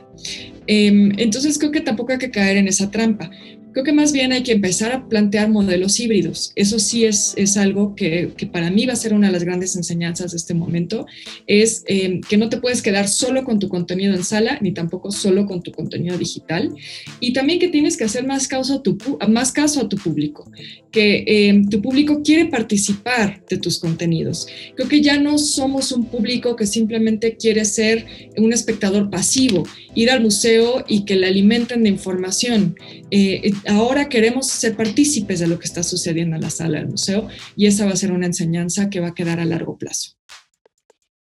Em, 0.67 1.13
entonces 1.19 1.59
creo 1.59 1.71
que 1.71 1.81
tampoco 1.81 2.13
hay 2.13 2.19
que 2.19 2.31
caer 2.31 2.57
en 2.57 2.69
esa 2.69 2.91
trampa. 2.91 3.31
Creo 3.73 3.85
que 3.85 3.93
más 3.93 4.13
bien 4.13 4.33
hay 4.33 4.43
que 4.43 4.53
empezar 4.53 4.93
a 4.93 5.09
plantear 5.09 5.49
modelos 5.49 6.01
híbridos. 6.01 6.53
Eso 6.57 6.79
sí 6.79 7.05
es, 7.05 7.35
es 7.37 7.57
algo 7.57 7.95
que, 7.95 8.31
que 8.37 8.47
para 8.47 8.71
mí 8.71 8.87
va 8.87 8.95
a 8.95 8.97
ser 8.97 9.15
una 9.15 9.29
de 9.29 9.33
las 9.33 9.45
grandes 9.45 9.77
enseñanzas 9.77 10.33
de 10.33 10.37
este 10.37 10.55
momento, 10.55 11.07
es 11.47 11.85
eh, 11.87 12.21
que 12.29 12.37
no 12.37 12.49
te 12.49 12.59
puedes 12.59 12.83
quedar 12.83 13.09
solo 13.09 13.45
con 13.45 13.59
tu 13.59 13.69
contenido 13.69 14.15
en 14.15 14.25
sala, 14.25 14.59
ni 14.61 14.73
tampoco 14.73 15.11
solo 15.11 15.47
con 15.47 15.63
tu 15.63 15.73
contenido 15.73 16.19
digital. 16.19 16.75
Y 17.21 17.33
también 17.33 17.59
que 17.59 17.69
tienes 17.69 17.97
que 17.97 18.05
hacer 18.05 18.27
más 18.27 18.49
caso 18.49 18.75
a 18.75 18.83
tu, 18.83 18.99
más 19.29 19.53
caso 19.53 19.81
a 19.81 19.89
tu 19.89 19.97
público, 19.97 20.51
que 20.91 21.25
eh, 21.27 21.63
tu 21.71 21.81
público 21.81 22.23
quiere 22.23 22.47
participar 22.47 23.43
de 23.49 23.59
tus 23.59 23.79
contenidos. 23.79 24.47
Creo 24.75 24.89
que 24.89 25.01
ya 25.01 25.19
no 25.19 25.39
somos 25.39 25.93
un 25.93 26.07
público 26.07 26.57
que 26.57 26.67
simplemente 26.67 27.37
quiere 27.37 27.65
ser 27.65 28.07
un 28.37 28.53
espectador 28.53 29.11
pasivo, 29.11 29.65
ir 29.95 30.11
al 30.11 30.21
museo 30.21 30.85
y 30.89 31.05
que 31.05 31.17
le 31.17 31.27
alimenten 31.27 31.83
de 31.85 31.91
información. 31.91 32.77
Eh, 33.11 33.53
ahora 33.69 34.09
queremos 34.09 34.47
ser 34.47 34.77
partícipes 34.77 35.41
de 35.41 35.47
lo 35.47 35.59
que 35.59 35.67
está 35.67 35.83
sucediendo 35.83 36.37
en 36.37 36.43
la 36.43 36.51
sala 36.51 36.79
del 36.79 36.89
museo 36.89 37.29
y 37.57 37.67
esa 37.67 37.87
va 37.87 37.93
a 37.93 37.97
ser 37.97 38.13
una 38.13 38.27
enseñanza 38.27 38.91
que 38.91 39.01
va 39.01 39.09
a 39.09 39.15
quedar 39.15 39.41
a 39.41 39.45
largo 39.45 39.77
plazo. 39.77 40.13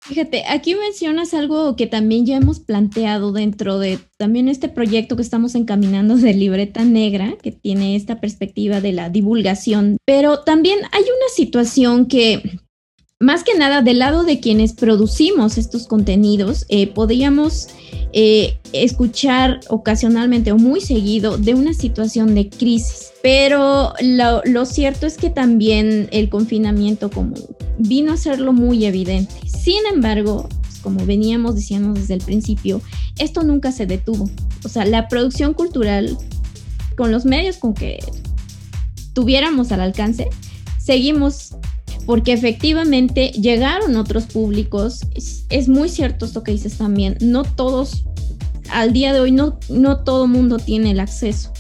Fíjate, 0.07 0.45
aquí 0.49 0.77
mencionas 0.77 1.35
algo 1.35 1.75
que 1.75 1.89
también 1.89 2.27
ya 2.27 2.37
hemos 2.37 2.61
planteado 2.61 3.33
dentro 3.33 3.81
de 3.81 3.99
también 4.19 4.49
este 4.49 4.69
proyecto 4.69 5.17
que 5.17 5.23
estamos 5.23 5.57
encaminando 5.57 6.17
de 6.17 6.33
Libreta 6.33 6.85
Negra, 6.85 7.35
que 7.43 7.51
tiene 7.51 7.97
esta 7.97 8.21
perspectiva 8.21 8.81
de 8.81 8.93
la 8.93 9.11
divulgación, 9.11 9.97
pero 10.05 10.45
también 10.45 10.79
hay 10.93 11.03
una 11.03 11.29
situación 11.35 12.07
que 12.07 12.61
más 13.19 13.45
que 13.45 13.57
nada 13.57 13.81
del 13.81 14.01
lado 14.01 14.25
de 14.25 14.41
quienes 14.41 14.75
producimos 14.75 15.57
estos 15.57 15.87
contenidos, 15.87 16.67
eh, 16.69 16.87
podríamos 16.87 17.69
eh, 18.13 18.59
escuchar 18.75 19.61
ocasionalmente 19.69 20.53
o 20.53 20.59
muy 20.59 20.83
seguido 20.83 21.39
de 21.39 21.55
una 21.55 21.73
situación 21.73 22.35
de 22.35 22.51
crisis. 22.51 23.13
Pero 23.23 23.95
lo, 24.03 24.67
cierto 24.67 25.07
es 25.07 25.17
que 25.17 25.31
también 25.31 26.09
el 26.13 26.29
confinamiento 26.29 27.11
como 27.11 27.35
vino 27.79 28.11
a 28.11 28.15
hacerlo 28.15 28.53
muy 28.53 28.85
evidente. 28.85 29.35
Sin 29.49 29.87
embargo, 29.91 30.47
pues, 30.61 30.79
como 30.81 31.05
veníamos 31.07 31.55
diciendo 31.55 31.99
desde 31.99 32.15
el 32.15 32.21
principio, 32.21 32.83
esto 33.19 33.43
nunca 33.45 33.73
se 33.73 33.87
detuvo. 33.87 34.29
O 34.63 34.69
sea, 34.69 34.85
la 34.85 35.09
producción 35.09 35.55
cultural, 35.55 36.19
con 36.99 37.11
los 37.13 37.25
medios 37.25 37.57
con 37.57 37.73
que 37.73 37.99
tuviéramos 39.15 39.73
al 39.73 39.81
alcance, 39.81 40.29
seguimos 40.79 41.57
porque 42.07 42.33
efectivamente 42.33 43.33
llegaron 43.33 43.97
otros 43.97 44.27
públicos. 44.27 45.01
Es, 45.51 45.69
muy 45.69 45.89
cierto 45.89 46.25
esto 46.25 46.43
que 46.43 46.53
dices 46.53 46.79
también. 46.79 47.19
No 47.21 47.43
todos, 47.43 48.05
al 48.71 48.93
día 48.93 49.13
de 49.13 49.21
hoy, 49.21 49.33
no, 49.33 49.59
todo 50.05 50.29
mundo 50.29 50.59
tiene 50.59 50.93
el 50.93 51.01
acceso, 51.01 51.53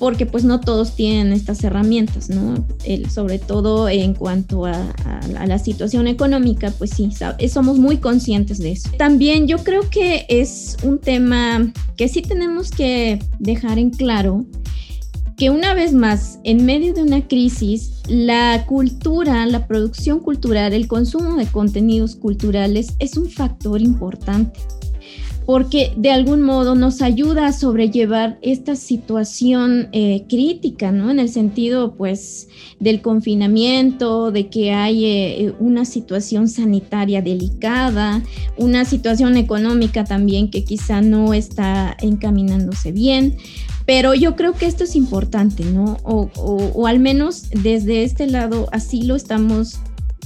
porque 0.00 0.24
pues 0.24 0.44
no 0.44 0.60
todos 0.60 0.96
tienen 0.96 1.32
estas 1.34 1.62
herramientas, 1.62 2.30
¿no? 2.30 2.66
sobre 3.10 3.38
todo 3.38 3.88
en 3.88 4.14
cuanto 4.14 4.64
a, 4.64 4.72
a, 4.72 5.46
la 5.46 5.58
situación 5.58 6.08
económica, 6.08 6.72
pues 6.78 6.90
sí, 6.90 7.10
somos 7.50 7.78
muy 7.78 7.98
conscientes 7.98 8.58
de 8.58 8.72
eso. 8.72 8.88
También 8.96 9.46
yo 9.46 9.58
creo 9.58 9.88
que 9.90 10.24
es 10.28 10.78
un 10.82 10.98
tema 10.98 11.70
que 11.96 12.08
sí 12.08 12.22
tenemos 12.22 12.70
que 12.70 13.22
dejar 13.38 13.78
en 13.78 13.90
claro 13.90 14.46
que 15.36 15.50
una 15.50 15.74
vez 15.74 15.92
más, 15.92 16.38
en 16.44 16.64
medio 16.64 16.94
de 16.94 17.02
una 17.02 17.26
crisis, 17.26 18.02
la 18.08 18.64
cultura, 18.66 19.46
la 19.46 19.66
producción 19.66 20.20
cultural, 20.20 20.72
el 20.72 20.88
consumo 20.88 21.36
de 21.36 21.46
contenidos 21.46 22.16
culturales 22.16 22.94
es 22.98 23.16
un 23.16 23.30
factor 23.30 23.80
importante 23.80 24.60
porque 25.46 25.92
de 25.96 26.10
algún 26.10 26.42
modo 26.42 26.74
nos 26.74 27.02
ayuda 27.02 27.46
a 27.46 27.52
sobrellevar 27.52 28.38
esta 28.42 28.76
situación 28.76 29.88
eh, 29.92 30.24
crítica, 30.28 30.92
¿no? 30.92 31.10
En 31.10 31.18
el 31.18 31.28
sentido, 31.28 31.94
pues, 31.94 32.48
del 32.78 33.02
confinamiento, 33.02 34.30
de 34.30 34.48
que 34.48 34.72
hay 34.72 35.04
eh, 35.04 35.54
una 35.58 35.84
situación 35.84 36.48
sanitaria 36.48 37.22
delicada, 37.22 38.22
una 38.56 38.84
situación 38.84 39.36
económica 39.36 40.04
también 40.04 40.50
que 40.50 40.64
quizá 40.64 41.00
no 41.00 41.34
está 41.34 41.96
encaminándose 42.00 42.92
bien. 42.92 43.36
Pero 43.86 44.14
yo 44.14 44.36
creo 44.36 44.52
que 44.52 44.66
esto 44.66 44.84
es 44.84 44.96
importante, 44.96 45.64
¿no? 45.64 45.98
O, 46.04 46.86
al 46.86 47.00
menos 47.00 47.50
desde 47.50 48.04
este 48.04 48.26
lado 48.26 48.68
así 48.72 49.02
lo 49.02 49.16
estamos 49.16 49.78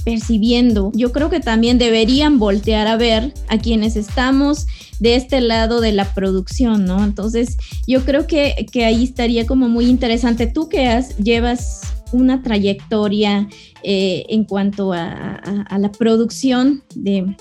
percibiendo. 0.05 0.91
Yo 0.95 1.11
creo 1.11 1.29
que 1.29 1.39
también 1.39 1.77
deberían 1.77 2.39
voltear 2.39 2.87
a 2.87 2.95
ver 2.95 3.33
a 3.49 3.57
quienes 3.57 3.95
estamos 3.95 4.65
de 4.99 5.15
este 5.15 5.41
lado 5.41 5.81
de 5.81 5.91
la 5.91 6.13
producción, 6.13 6.85
¿no? 6.85 7.03
Entonces, 7.03 7.57
yo 7.87 8.05
creo 8.05 8.25
que, 8.25 8.65
que 8.71 8.85
ahí 8.85 9.03
estaría 9.03 9.45
como 9.45 9.67
muy 9.67 9.87
interesante. 9.87 10.47
Tú 10.47 10.69
que 10.69 10.87
has, 10.87 11.17
llevas 11.17 11.81
una 12.13 12.41
trayectoria 12.41 13.49
eh, 13.83 14.25
en 14.29 14.45
cuanto 14.45 14.93
a, 14.93 15.35
a 15.35 15.77
la 15.77 15.91
producción 15.91 16.83
de, 16.95 17.35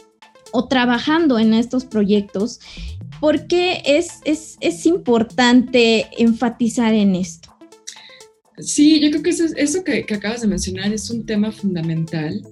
o 0.53 0.69
trabajando 0.69 1.39
en 1.39 1.55
estos 1.55 1.85
proyectos, 1.85 2.61
¿Por 3.21 3.47
qué 3.47 3.83
es, 3.85 4.21
es, 4.25 4.87
importante 4.87 6.07
enfatizar 6.19 6.93
en 6.95 7.15
esto? 7.15 7.55
Sí, 8.59 9.01
yo 9.01 9.11
creo 9.11 9.23
que 9.23 9.31
eso, 9.31 9.85
que, 9.85 10.05
acabas 10.15 10.43
de 10.43 10.49
mencionar 10.49 10.93
es 10.93 11.11
un 11.11 11.27
tema 11.27 11.53
fundamental, 11.53 12.43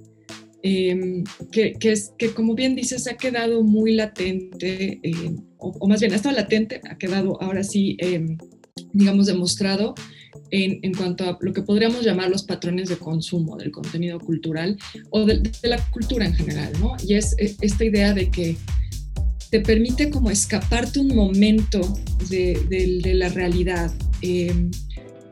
em, 0.63 1.23
que, 1.51 1.75
es, 1.81 2.13
que 2.17 2.29
como 2.29 2.55
bien 2.55 2.75
dices, 2.75 3.07
ha 3.07 3.17
quedado 3.17 3.63
muy 3.63 3.93
latente, 3.93 4.99
em, 5.03 5.37
o, 5.57 5.87
más 5.87 5.99
bien 5.99 6.13
ha 6.13 6.15
estado 6.15 6.35
latente, 6.35 6.81
ha 6.89 6.97
quedado 6.97 7.41
ahora 7.41 7.63
sí, 7.63 7.97
em, 7.99 8.37
digamos, 8.93 9.27
demostrado 9.27 9.95
en, 10.51 10.79
en, 10.83 10.93
cuanto 10.93 11.23
a 11.29 11.37
lo 11.39 11.53
que 11.53 11.61
podríamos 11.61 12.03
llamar 12.03 12.29
los 12.29 12.43
patrones 12.43 12.89
de 12.89 12.97
consumo 12.97 13.55
del 13.57 13.71
contenido 13.71 14.19
cultural 14.19 14.77
o 15.09 15.25
de, 15.25 15.39
de 15.39 15.69
la 15.69 15.77
cultura 15.91 16.25
en 16.25 16.33
general, 16.33 16.71
¿no? 16.79 16.95
Y 17.03 17.15
es 17.15 17.35
e, 17.39 17.55
esta 17.61 17.85
idea 17.85 18.13
de 18.13 18.29
que 18.29 18.57
te 19.49 19.59
permite 19.59 20.09
como 20.09 20.29
escaparte 20.29 20.99
un 20.99 21.15
momento 21.15 21.81
de, 22.29 23.01
la 23.13 23.29
realidad. 23.29 23.91
Em, 24.21 24.71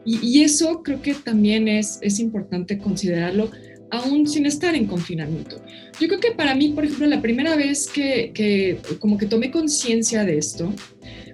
y, 0.05 0.41
eso 0.41 0.83
creo 0.83 1.01
que 1.01 1.13
también 1.13 1.67
es, 1.67 1.99
es 2.01 2.19
importante 2.19 2.77
considerarlo 2.77 3.49
aún 3.91 4.27
sin 4.27 4.45
estar 4.45 4.75
en 4.75 4.87
confinamiento. 4.87 5.63
Yo 5.99 6.07
creo 6.07 6.19
que 6.19 6.31
para 6.31 6.55
mí, 6.55 6.69
por 6.69 6.83
ejemplo, 6.83 7.07
la 7.07 7.21
primera 7.21 7.55
vez 7.55 7.87
que, 7.87 8.31
que 8.33 8.79
como 8.99 9.17
que 9.17 9.27
tomé 9.27 9.51
conciencia 9.51 10.25
de 10.25 10.37
esto, 10.39 10.73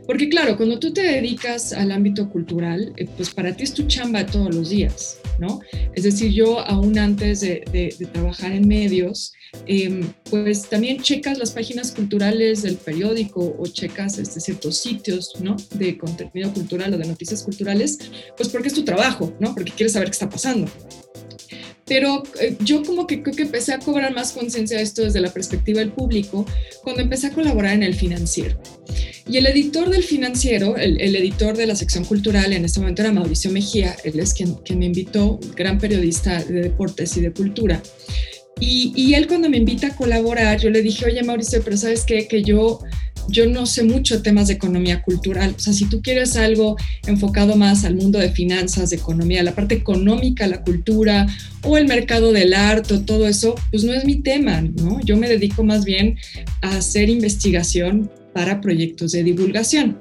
porque 0.10 0.28
claro, 0.28 0.58
cuando 0.58 0.80
tú 0.80 0.92
te 0.92 1.04
dedicas 1.04 1.72
al 1.72 1.92
ámbito 1.92 2.30
cultural, 2.30 2.94
eh, 2.98 3.08
pues 3.16 3.30
para 3.30 3.56
ti 3.56 3.64
es 3.64 3.76
tu 3.76 3.84
chamba 3.84 4.26
todos 4.26 4.54
los 4.54 4.72
días, 4.72 5.20
¿no? 5.40 5.60
Es 5.94 6.04
decir, 6.04 6.32
yo 6.32 6.60
aún 6.60 6.98
antes 6.98 7.42
de, 7.42 7.96
trabajar 8.14 8.52
en 8.52 8.68
medios, 8.68 9.34
em, 9.66 10.02
pues 10.30 10.70
también 10.70 11.02
checas 11.02 11.38
las 11.38 11.52
páginas 11.52 11.92
culturales 11.92 12.62
del 12.64 12.76
periódico 12.76 13.56
o 13.58 13.68
checas 13.68 14.18
este, 14.18 14.40
ciertos 14.40 14.78
sitios, 14.78 15.34
¿no? 15.42 15.56
De 15.76 15.98
contenido 15.98 16.54
cultural 16.54 16.94
o 16.94 16.98
de 16.98 17.06
noticias 17.06 17.44
culturales, 17.44 17.98
pues 18.38 18.50
porque 18.50 18.68
es 18.68 18.74
tu 18.74 18.84
trabajo, 18.84 19.34
¿no? 19.40 19.54
Porque 19.54 19.72
quieres 19.72 19.94
saber 19.94 20.10
qué 20.10 20.14
está 20.14 20.30
pasando 20.30 20.70
pero 21.90 22.22
eh, 22.40 22.56
yo 22.64 22.84
como 22.84 23.08
que 23.08 23.22
creo 23.24 23.36
que 23.36 23.42
empecé 23.42 23.74
a 23.74 23.80
cobrar 23.80 24.14
más 24.14 24.32
conciencia 24.32 24.78
de 24.78 24.84
esto 24.84 25.02
desde 25.02 25.20
la 25.20 25.34
perspectiva 25.34 25.80
del 25.80 25.92
público 25.92 26.46
cuando 26.84 27.02
empecé 27.02 27.28
a 27.28 27.34
colaborar 27.34 27.74
en 27.74 27.84
el 27.84 27.96
financiero. 27.96 28.62
Y 29.30 29.38
el 29.38 29.46
editor 29.46 29.92
del 29.92 30.04
financiero, 30.04 30.76
el, 30.76 31.16
editor 31.16 31.56
de 31.56 31.68
la 31.68 31.76
sección 31.76 32.04
cultural, 32.04 32.52
en 32.52 32.66
este 32.66 32.80
momento 32.80 33.04
era 33.04 33.12
Mauricio 33.12 33.52
Mejía, 33.52 33.96
él 34.04 34.20
es 34.20 34.34
quien, 34.34 34.56
quien 34.56 34.80
me 34.80 34.88
invitó, 34.88 35.40
gran 35.56 35.78
periodista 35.78 36.44
de 36.44 36.62
deportes 36.62 37.16
y 37.16 37.22
de 37.22 37.32
cultura. 37.32 37.80
Y, 38.60 38.92
y, 38.96 39.14
él 39.14 39.28
cuando 39.28 39.48
me 39.48 39.58
invita 39.58 39.88
a 39.88 39.96
colaborar, 39.96 40.60
yo 40.60 40.72
le 40.72 40.82
dije, 40.82 41.06
oye 41.06 41.22
Mauricio, 41.24 41.62
pero 41.64 41.78
sabes 41.78 42.04
qué, 42.06 42.28
que 42.28 42.44
yo 42.44 42.80
yo 43.32 43.48
no 43.48 43.66
sé 43.66 43.84
mucho 43.84 44.22
temas 44.22 44.48
de 44.48 44.56
economía 44.56 45.02
cultural. 45.02 45.54
O 45.56 45.60
sea, 45.60 45.74
si 45.74 45.86
tú 45.86 46.02
quieres 46.02 46.36
algo 46.36 46.76
enfocado 47.06 47.56
más 47.56 47.86
al 47.86 47.96
mundo 47.96 48.20
de 48.20 48.32
finanzas, 48.32 48.90
de 48.90 48.96
economía, 48.96 49.44
la 49.44 49.56
parte 49.56 49.76
económica, 49.76 50.48
la 50.48 50.64
cultura 50.64 51.28
o 51.64 51.78
el 51.78 51.88
mercado 51.88 52.32
del 52.32 52.54
arte, 52.54 52.98
todo 53.00 53.28
eso, 53.28 53.56
pues 53.72 53.84
no 53.84 53.94
es 53.94 54.06
mi 54.06 54.22
tema, 54.22 54.62
¿no? 54.62 55.00
Yo 55.02 55.18
me 55.18 55.30
dedico 55.30 55.64
más 55.64 55.86
bien 55.86 56.18
a 56.62 56.78
hacer 56.78 57.10
investigación 57.10 58.10
para 58.40 58.62
proyectos 58.62 59.12
de 59.12 59.22
divulgación. 59.22 60.00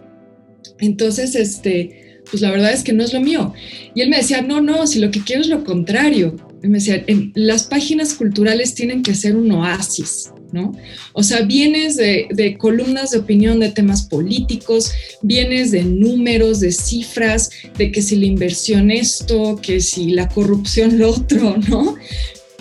Entonces, 0.79 1.35
este, 1.35 2.21
pues 2.31 2.41
la 2.41 2.53
verdad 2.53 2.73
es 2.73 2.85
que 2.85 2.93
no 2.93 3.03
es 3.03 3.13
lo 3.13 3.21
mío. 3.21 3.53
Y 3.97 4.01
él 4.01 4.11
me 4.11 4.19
decía, 4.19 4.43
no, 4.43 4.61
no, 4.61 4.87
si 4.87 5.01
lo 5.01 5.11
que 5.11 5.25
quiero 5.25 5.43
es 5.43 5.49
lo 5.49 5.65
contrario. 5.65 6.37
Él 6.63 6.71
me 6.71 6.79
decía, 6.79 7.05
las 7.35 7.65
páginas 7.65 8.15
culturales 8.15 8.77
tienen 8.77 9.03
que 9.03 9.17
ser 9.17 9.35
un 9.35 9.51
oasis, 9.51 10.31
¿no? 10.53 10.71
O 11.15 11.25
sea, 11.25 11.41
vienes 11.41 11.97
de, 11.97 12.57
columnas 12.61 13.11
de 13.11 13.19
opinión 13.19 13.59
de 13.59 13.71
temas 13.71 14.03
políticos, 14.03 14.93
vienes 15.21 15.73
de 15.73 15.83
números, 15.83 16.61
de 16.61 16.71
cifras, 16.71 17.51
de 17.77 17.91
que 17.91 18.03
si 18.03 18.15
la 18.15 18.27
inversión 18.27 18.93
esto, 18.93 19.59
que 19.61 19.81
si 19.81 20.13
la 20.13 20.29
corrupción 20.29 20.97
lo 20.97 21.11
otro, 21.11 21.57
¿no? 21.69 21.97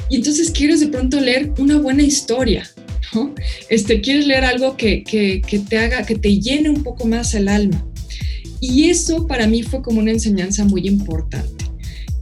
Y 0.09 0.15
entonces 0.15 0.49
quieres 0.49 0.79
de 0.79 0.87
pronto 0.87 1.19
leer 1.19 1.53
una 1.59 1.77
buena 1.77 2.01
historia, 2.01 2.67
¿no? 3.13 3.33
Este, 3.69 4.01
quieres 4.01 4.27
leer 4.27 4.45
algo 4.45 4.77
que, 4.77 5.03
que, 5.03 5.41
te 5.59 5.77
haga, 5.77 6.05
que 6.05 6.15
te 6.15 6.39
llene 6.39 6.69
un 6.69 6.83
poco 6.83 7.05
más 7.07 7.33
el 7.33 7.47
alma. 7.47 7.85
Y 8.59 8.89
eso 8.89 9.27
para 9.27 9.47
mí 9.47 9.63
fue 9.63 9.81
como 9.81 9.99
una 9.99 10.11
enseñanza 10.11 10.65
muy 10.65 10.87
importante. 10.87 11.65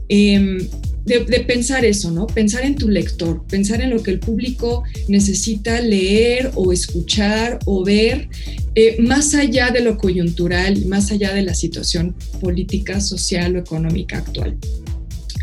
Em, 0.08 0.58
de, 1.06 1.20
pensar 1.40 1.84
eso, 1.84 2.10
¿no? 2.10 2.26
Pensar 2.26 2.64
en 2.64 2.74
tu 2.74 2.88
lector, 2.88 3.46
pensar 3.46 3.80
en 3.80 3.90
lo 3.90 4.02
que 4.02 4.10
el 4.10 4.18
público 4.18 4.82
necesita 5.06 5.80
leer 5.80 6.50
o 6.56 6.72
escuchar 6.72 7.60
o 7.64 7.84
ver, 7.84 8.28
eh, 8.74 8.96
más 9.00 9.34
allá 9.34 9.70
de 9.70 9.80
lo 9.80 9.96
coyuntural, 9.96 10.84
más 10.86 11.12
allá 11.12 11.32
de 11.32 11.42
la 11.42 11.54
situación 11.54 12.14
política, 12.40 13.00
social 13.00 13.54
o 13.54 13.60
económica 13.60 14.18
actual. 14.18 14.58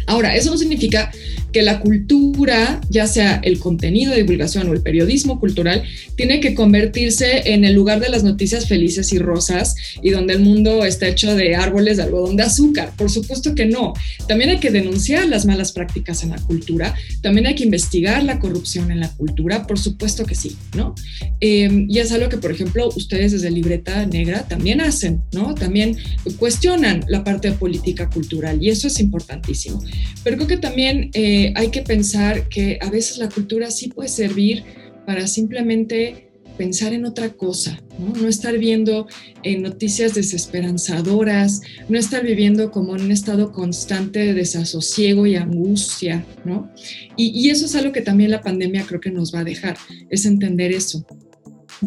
Ahora, 0.06 0.36
eso 0.36 0.52
no 0.52 0.58
significa 0.58 1.12
que 1.54 1.62
la 1.62 1.80
cultura, 1.80 2.82
ya 2.90 3.08
sea 3.08 3.40
el 3.44 3.60
contenido 3.60 4.12
de 4.12 4.24
divulgación 4.24 4.68
o 4.68 4.74
el 4.74 4.82
periodismo 4.82 5.40
cultural, 5.40 5.84
tiene 6.18 6.40
que 6.40 6.56
convertirse 6.56 7.54
en 7.54 7.64
el 7.64 7.74
lugar 7.74 8.00
de 8.00 8.10
las 8.10 8.24
noticias 8.24 8.68
felices 8.68 9.14
y 9.14 9.20
rosas 9.20 9.76
y 10.02 10.10
donde 10.10 10.34
el 10.34 10.40
mundo 10.40 10.84
está 10.84 11.08
hecho 11.08 11.36
de 11.36 11.56
árboles 11.56 11.98
de 11.98 12.04
algodón 12.04 12.36
de 12.36 12.44
azúcar. 12.44 12.92
Por 12.98 13.10
supuesto 13.10 13.54
que 13.54 13.66
no. 13.66 13.94
También 14.28 14.50
hay 14.50 14.60
que 14.60 14.72
denunciar 14.72 15.28
las 15.28 15.46
malas 15.46 15.72
prácticas 15.72 16.24
en 16.24 16.32
la 16.32 16.38
cultura, 16.38 16.96
también 17.22 17.46
hay 17.46 17.56
que 17.56 17.64
investigar 17.64 18.24
la 18.24 18.40
corrupción 18.40 18.92
en 18.92 19.00
la 19.00 19.10
cultura, 19.10 19.68
por 19.68 19.80
supuesto 19.80 20.26
que 20.26 20.36
sí, 20.36 20.58
¿no? 20.76 20.96
Em, 21.40 21.86
y 21.88 22.00
es 22.00 22.12
algo 22.12 22.30
que, 22.30 22.38
por 22.38 22.52
ejemplo, 22.52 22.90
ustedes 22.96 23.32
desde 23.32 23.52
Libreta 23.52 24.06
Negra 24.08 24.48
también 24.48 24.82
hacen, 24.82 25.22
¿no? 25.32 25.54
También 25.54 25.98
cuestionan 26.38 27.06
la 27.08 27.24
parte 27.24 27.52
de 27.52 27.58
política 27.58 28.10
cultural 28.10 28.58
y 28.62 28.70
eso 28.70 28.88
es 28.88 29.00
importantísimo. 29.00 29.80
Pero 30.24 30.38
creo 30.38 30.48
que 30.48 30.58
también... 30.58 31.12
Eh, 31.14 31.43
hay 31.56 31.70
que 31.70 31.82
pensar 31.82 32.48
que 32.48 32.78
a 32.82 32.90
veces 32.90 33.18
la 33.18 33.30
cultura 33.30 33.72
sí 33.72 33.90
puede 33.90 34.10
servir 34.10 34.64
para 35.06 35.28
simplemente 35.28 36.30
pensar 36.58 36.94
en 36.94 37.06
otra 37.06 37.30
cosa, 37.30 37.82
¿no? 37.98 38.28
estar 38.28 38.58
viendo 38.58 39.08
en 39.42 39.64
noticias 39.64 40.14
desesperanzadoras, 40.14 41.62
no 41.90 41.98
estar 41.98 42.24
viviendo 42.24 42.72
como 42.72 42.96
en 42.96 43.04
un 43.04 43.12
estado 43.12 43.52
constante 43.52 44.20
de 44.20 44.34
desasosiego 44.34 45.26
y 45.26 45.36
angustia, 45.36 46.24
¿no? 46.46 46.72
Y 47.18 47.50
eso 47.50 47.66
es 47.66 47.76
algo 47.76 47.92
que 47.92 48.02
también 48.02 48.30
la 48.30 48.42
pandemia 48.42 48.86
creo 48.86 49.02
que 49.02 49.12
nos 49.12 49.34
va 49.34 49.40
a 49.40 49.44
dejar, 49.44 49.78
es 50.10 50.26
entender 50.26 50.72
eso, 50.72 51.06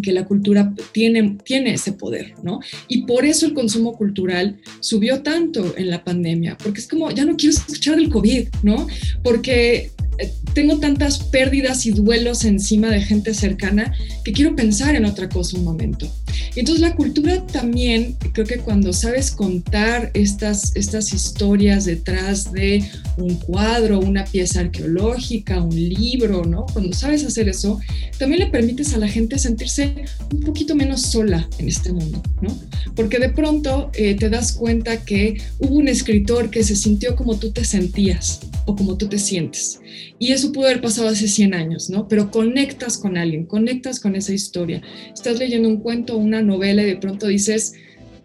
que 0.01 0.13
la 0.13 0.25
cultura 0.25 0.73
tiene, 0.93 1.39
tiene 1.45 1.75
ese 1.75 1.93
poder, 1.93 2.35
¿no? 2.43 2.61
Y 2.89 3.03
por 3.03 3.25
eso 3.25 3.47
el 3.47 3.55
consumo 3.55 3.97
cultural 3.97 4.59
subió 4.81 5.23
tanto 5.23 5.75
en 5.77 5.91
la 5.91 6.05
pandemia, 6.05 6.57
porque 6.57 6.81
es 6.81 6.89
como, 6.89 7.11
ya 7.11 7.25
no 7.25 7.37
quiero 7.37 7.55
escuchar 7.57 7.97
del 7.97 8.11
COVID, 8.11 8.49
¿no? 8.63 8.87
Porque 9.23 9.91
eh, 10.19 10.33
tengo 10.55 10.79
tantas 10.79 11.19
pérdidas 11.19 11.87
y 11.87 11.91
duelos 11.91 12.45
encima 12.45 12.89
de 12.89 13.01
gente 13.01 13.35
cercana 13.35 13.95
que 14.25 14.33
quiero 14.33 14.57
pensar 14.57 14.95
en 14.95 15.05
otra 15.05 15.29
cosa 15.29 15.59
un 15.59 15.65
momento. 15.65 16.11
Entonces 16.55 16.81
la 16.81 16.95
cultura 16.95 17.45
también, 17.47 18.17
creo 18.33 18.47
que 18.47 18.59
cuando 18.59 18.93
sabes 18.93 19.31
contar 19.31 20.11
estas, 20.15 20.75
estas 20.77 21.13
historias 21.13 21.85
detrás 21.85 22.53
de 22.53 22.85
un 23.17 23.35
cuadro, 23.37 24.01
una 24.01 24.25
pieza 24.25 24.61
arqueológica, 24.61 25.63
un 25.63 25.75
libro, 25.75 26.45
¿no? 26.45 26.67
Cuando 26.73 26.95
sabes 26.95 27.25
hacer 27.25 27.49
eso, 27.49 27.81
también 28.19 28.41
le 28.41 28.47
permites 28.47 28.95
a 28.95 28.99
la 28.99 29.09
gente 29.09 29.39
sentirse 29.39 30.05
un 30.33 30.41
poquito 30.41 30.75
menos 30.75 31.03
sola 31.03 31.49
en 31.59 31.69
este 31.69 31.93
mundo, 31.93 32.23
¿no? 32.41 32.59
Porque 32.95 33.19
de 33.19 33.29
pronto 33.29 33.91
eh, 33.95 34.15
te 34.15 34.31
das 34.31 34.53
cuenta 34.53 35.05
que 35.05 35.41
hubo 35.59 35.77
un 35.77 35.89
escritor 35.89 36.51
que 36.51 36.65
se 36.65 36.77
sintió 36.77 37.17
como 37.17 37.39
tú 37.39 37.51
te 37.51 37.65
sentías 37.65 38.41
o 38.67 38.75
como 38.75 38.97
tú 38.97 39.09
te 39.09 39.19
sientes 39.19 39.81
y 40.19 40.33
eso 40.33 40.53
pudo 40.53 40.67
haber 40.67 40.81
pasado 40.81 41.09
hace 41.09 41.29
100 41.29 41.55
años, 41.55 41.91
¿no? 41.91 42.09
Pero 42.09 42.31
conectas 42.31 42.97
con 42.97 43.17
alguien, 43.19 43.45
conectas 43.45 44.01
con 44.01 44.17
esa 44.17 44.33
historia. 44.33 44.83
Estás 45.13 45.39
leyendo 45.39 45.69
un 45.69 45.79
cuento, 45.79 46.17
una 46.27 46.43
novela 46.43 46.83
y 46.83 46.87
de 46.87 46.97
pronto 46.97 47.27
dices, 47.27 47.75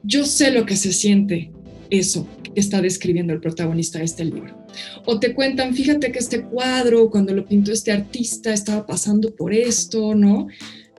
yo 0.04 0.26
sé 0.26 0.52
lo 0.52 0.66
que 0.66 0.76
se 0.76 0.92
siente 0.92 1.52
eso 1.90 2.28
que 2.54 2.60
está 2.60 2.82
describiendo 2.82 3.34
el 3.34 3.40
protagonista 3.40 4.00
de 4.00 4.06
este 4.06 4.26
libro. 4.26 4.58
O 5.06 5.20
te 5.20 5.34
cuentan, 5.34 5.74
fíjate 5.74 6.12
que 6.12 6.20
este 6.20 6.44
cuadro, 6.44 7.10
cuando 7.10 7.34
lo 7.34 7.46
pintó 7.46 7.72
este 7.72 7.92
artista, 7.92 8.54
estaba 8.54 8.86
pasando 8.86 9.36
por 9.36 9.54
esto, 9.54 10.16
¿no? 10.16 10.48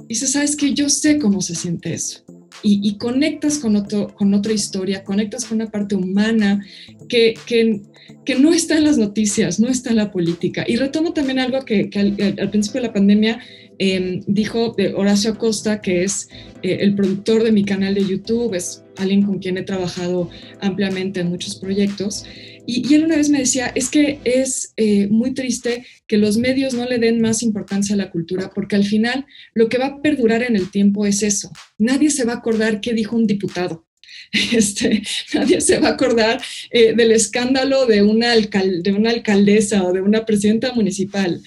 Dices, 0.09 0.33
sabes 0.33 0.57
que 0.57 0.75
yo 0.75 0.89
sé 0.89 1.19
cómo 1.19 1.41
se 1.41 1.55
siente 1.55 1.95
eso. 1.95 2.25
Y, 2.65 2.97
conectas 2.97 3.59
con, 3.59 3.75
otro, 3.75 4.15
con 4.15 4.35
otra 4.35 4.53
historia, 4.53 5.03
conectas 5.03 5.45
con 5.45 5.57
una 5.61 5.71
parte 5.71 5.97
humana 5.97 6.65
que, 7.09 7.35
que 7.45 7.83
que 8.25 8.37
no 8.37 8.53
está 8.53 8.77
en 8.77 8.85
las 8.85 8.99
noticias, 8.99 9.59
no 9.59 9.69
está 9.69 9.91
en 9.91 9.97
la 9.97 10.11
política. 10.11 10.65
Y 10.67 10.77
retomo 10.77 11.13
también 11.13 11.39
algo 11.39 11.65
que, 11.65 11.91
al, 11.95 12.51
principio 12.51 12.81
de 12.81 12.87
la 12.87 12.93
pandemia 12.93 13.41
em, 13.79 14.23
dijo 14.27 14.75
Horacio 14.95 15.33
Acosta, 15.33 15.81
que 15.81 16.05
es 16.05 16.29
eh, 16.63 16.79
el 16.81 16.95
productor 16.95 17.43
de 17.43 17.53
mi 17.53 17.65
canal 17.65 17.95
de 17.95 18.05
YouTube, 18.05 18.55
alguien 18.97 19.23
con 19.23 19.39
quien 19.39 19.57
he 19.57 19.63
trabajado 19.63 20.31
ampliamente 20.61 21.21
en 21.21 21.29
muchos 21.29 21.57
proyectos. 21.57 22.25
Y, 22.67 22.95
él 22.95 23.05
una 23.05 23.17
vez 23.17 23.29
me 23.29 23.41
decía, 23.41 23.73
es 23.75 23.89
que 23.89 24.21
es 24.25 24.73
eh, 24.77 25.09
muy 25.09 25.35
triste 25.35 25.85
que 26.07 26.19
los 26.19 26.37
medios 26.37 26.75
no 26.75 26.85
le 26.87 26.99
den 26.99 27.21
más 27.21 27.43
importancia 27.43 27.95
a 27.95 27.99
la 27.99 28.11
cultura, 28.11 28.51
porque 28.55 28.77
al 28.77 28.85
final 28.85 29.27
lo 29.55 29.69
que 29.69 29.79
va 29.79 29.87
a 29.87 30.03
perdurar 30.03 30.43
en 30.43 30.57
el 30.57 30.71
tiempo 30.71 31.07
es 31.07 31.23
eso. 31.23 31.51
Nadie 31.79 32.11
se 32.11 32.25
va 32.25 32.35
a 32.35 32.37
acordar 32.37 32.81
qué 32.81 32.93
dijo 32.93 33.17
un 33.17 33.27
diputado 33.27 33.87
Este, 34.53 35.03
nadie 35.35 35.61
se 35.61 35.79
va 35.79 35.89
a 35.89 35.93
acordar 35.93 36.41
eh, 36.71 36.95
del 36.95 37.13
escándalo 37.13 37.87
de 37.87 38.03
una, 38.03 38.35
de 38.35 38.93
una 38.93 39.11
alcaldesa 39.11 39.85
o 39.85 39.93
de 39.93 40.01
una 40.01 40.25
presidenta 40.25 40.73
municipal. 40.73 41.41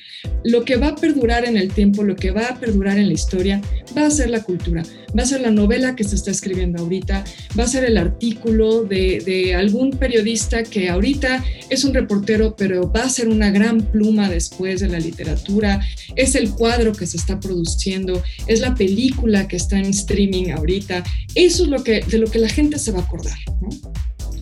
Lo 0.43 0.63
que 0.63 0.75
va 0.75 0.89
a 0.89 0.95
perdurar 0.95 1.45
en 1.45 1.58
el 1.58 1.69
tiempo, 1.69 2.03
lo 2.03 2.15
que 2.15 2.31
va 2.31 2.47
a 2.47 2.60
perdurar 2.60 2.97
en 2.97 3.08
la 3.08 3.13
historia, 3.13 3.62
va 3.97 4.05
a 4.05 4.12
ser 4.12 4.29
la 4.29 4.43
cultura, 4.43 4.84
va 5.17 5.23
a 5.23 5.25
ser 5.25 5.41
la 5.41 5.51
novela 5.51 5.95
que 5.95 6.04
se 6.04 6.15
está 6.15 6.32
escribiendo 6.32 6.82
ahorita, 6.82 7.23
va 7.58 7.63
a 7.63 7.67
ser 7.67 7.86
el 7.86 7.97
artículo 7.97 8.84
de, 8.84 9.56
algún 9.56 9.91
periodista 9.91 10.63
que 10.63 10.89
ahorita 10.89 11.43
es 11.69 11.84
un 11.84 11.93
reportero, 11.93 12.56
pero 12.56 12.91
va 12.91 13.04
a 13.04 13.10
ser 13.10 13.28
una 13.28 13.51
gran 13.51 13.82
pluma 13.82 14.30
después 14.30 14.82
de 14.82 14.89
la 14.89 14.99
literatura, 14.99 15.82
es 16.15 16.36
el 16.36 16.51
cuadro 16.51 16.93
que 16.93 17.08
se 17.08 17.17
está 17.17 17.39
produciendo, 17.39 18.21
es 18.47 18.60
la 18.60 18.75
película 18.75 19.47
que 19.47 19.56
está 19.56 19.78
en 19.78 19.86
streaming 19.86 20.51
ahorita. 20.51 21.04
Eso 21.36 21.63
es 21.63 21.69
lo 21.69 21.84
que, 21.84 22.01
de 22.01 22.17
lo 22.17 22.28
que 22.28 22.39
la 22.39 22.49
gente 22.49 22.80
se 22.80 22.91
va 22.91 22.99
a 22.99 23.04
acordar. 23.04 23.38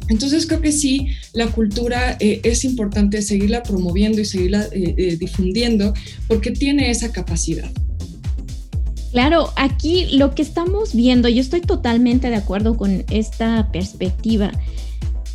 Entonces 0.10 0.46
creo 0.46 0.62
que 0.62 0.72
sí, 0.72 1.08
la 1.34 1.48
cultura 1.48 2.18
eh, 2.20 2.42
es 2.44 2.66
importante 2.66 3.22
seguirla 3.22 3.64
promoviendo 3.64 4.22
y 4.22 4.26
seguirla 4.26 4.68
eh, 4.72 4.96
eh, 4.98 5.18
difundiendo 5.18 5.94
porque 6.28 6.52
tiene 6.52 6.92
esa 6.92 7.12
capacidad. 7.12 7.72
Claro, 9.13 9.52
aquí 9.58 10.08
lo 10.17 10.34
que 10.34 10.41
estamos 10.41 10.95
viendo, 10.95 11.30
yo 11.30 11.39
estoy 11.39 11.62
totalmente 11.62 12.32
de 12.32 12.36
acuerdo 12.36 12.76
con 12.76 13.06
esta 13.12 13.69
perspectiva 13.71 14.52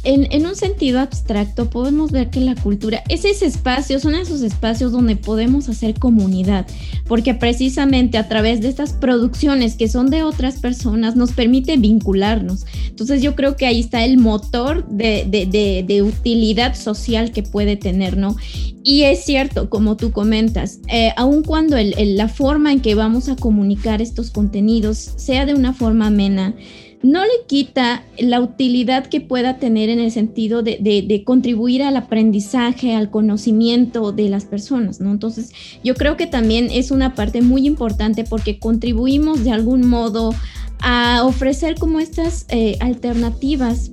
en, 0.05 0.47
un 0.47 0.55
sentido 0.55 1.01
abstracto 1.01 1.69
podemos 1.71 2.11
ver 2.11 2.31
que 2.31 2.41
la 2.41 2.55
cultura 2.55 3.03
es 3.09 3.25
ese 3.25 3.47
espacio, 3.47 3.99
son 3.99 4.15
esos 4.15 4.43
espacios 4.43 4.93
donde 4.93 5.17
podemos 5.17 5.69
hacer 5.69 5.99
comunidad, 5.99 6.67
porque 7.07 7.35
precisamente 7.35 8.17
a 8.17 8.29
través 8.29 8.61
de 8.61 8.69
estas 8.69 8.93
producciones 8.93 9.75
que 9.75 9.89
son 9.89 10.11
de 10.11 10.23
otras 10.23 10.61
personas 10.61 11.17
nos 11.17 11.33
permite 11.33 11.77
vincularnos. 11.77 12.65
Entonces 12.89 13.23
yo 13.23 13.35
creo 13.35 13.57
que 13.57 13.67
ahí 13.67 13.81
está 13.81 14.05
el 14.05 14.19
motor 14.19 14.87
de, 14.89 16.03
utilidad 16.03 16.75
social 16.77 17.33
que 17.33 17.43
puede 17.43 17.77
tener, 17.77 18.17
¿no? 18.17 18.37
Y 18.85 19.03
es 19.03 19.25
cierto, 19.25 19.69
como 19.69 19.97
tú 19.97 20.13
comentas, 20.13 20.79
eh, 20.89 21.13
aun 21.17 21.43
cuando 21.43 21.77
la 21.77 22.29
forma 22.29 22.73
en 22.73 22.81
que 22.81 22.95
vamos 22.95 23.29
a 23.29 23.37
comunicar 23.37 24.01
estos 24.01 24.31
contenidos 24.31 24.97
sea 25.17 25.45
de 25.45 25.55
una 25.55 25.75
forma 25.75 26.07
amena, 26.07 26.55
no 27.03 27.23
le 27.23 27.47
quita 27.47 28.05
la 28.19 28.41
utilidad 28.41 29.07
que 29.07 29.21
pueda 29.21 29.59
tener 29.59 29.89
en 29.89 30.01
el 30.01 30.11
sentido 30.11 30.63
de, 30.63 31.23
contribuir 31.25 31.83
al 31.83 31.97
aprendizaje, 31.97 32.95
al 32.95 33.11
conocimiento 33.11 34.13
de 34.13 34.29
las 34.29 34.45
personas, 34.45 35.01
¿no? 35.01 35.13
Entonces, 35.13 35.53
yo 35.85 35.95
creo 35.95 36.17
que 36.17 36.27
también 36.27 36.69
es 36.71 36.91
una 36.91 37.15
parte 37.15 37.41
muy 37.43 37.67
importante 37.67 38.25
porque 38.25 38.59
contribuimos 38.59 39.45
de 39.45 39.53
algún 39.53 39.87
modo 39.87 40.35
a 40.81 41.23
ofrecer 41.25 41.77
como 41.77 42.01
estas 42.01 42.47
eh, 42.49 42.77
alternativas 42.81 43.91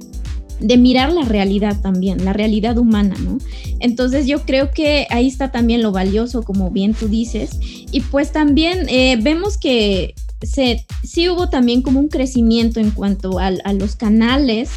de 0.59 0.77
mirar 0.77 1.11
la 1.11 1.23
realidad 1.23 1.81
también, 1.81 2.23
la 2.23 2.33
realidad 2.33 2.77
humana, 2.77 3.15
¿no? 3.19 3.37
Entonces 3.79 4.25
yo 4.25 4.43
creo 4.43 4.71
que 4.71 5.05
ahí 5.09 5.27
está 5.27 5.51
también 5.51 5.81
lo 5.81 5.91
valioso, 5.91 6.43
como 6.43 6.71
bien 6.71 6.93
tú 6.93 7.07
dices, 7.07 7.59
y 7.61 8.01
pues 8.01 8.31
también 8.31 8.87
eh, 8.89 9.17
vemos 9.21 9.57
que 9.57 10.15
sí 10.45 11.29
hubo 11.29 11.49
también 11.49 11.81
como 11.81 11.99
un 11.99 12.07
crecimiento 12.07 12.79
en 12.79 12.91
cuanto 12.91 13.39
a, 13.39 13.51
los 13.73 13.95
canales 13.95 14.69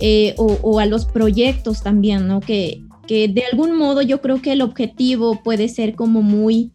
eh, 0.00 0.34
o, 0.38 0.78
a 0.78 0.86
los 0.86 1.04
proyectos 1.04 1.82
también, 1.82 2.26
¿no? 2.26 2.40
Que, 2.40 2.82
que 3.06 3.28
de 3.28 3.44
algún 3.44 3.76
modo 3.76 4.02
yo 4.02 4.20
creo 4.20 4.40
que 4.40 4.52
el 4.52 4.62
objetivo 4.62 5.42
puede 5.42 5.68
ser 5.68 5.94
como 5.94 6.22
muy 6.22 6.72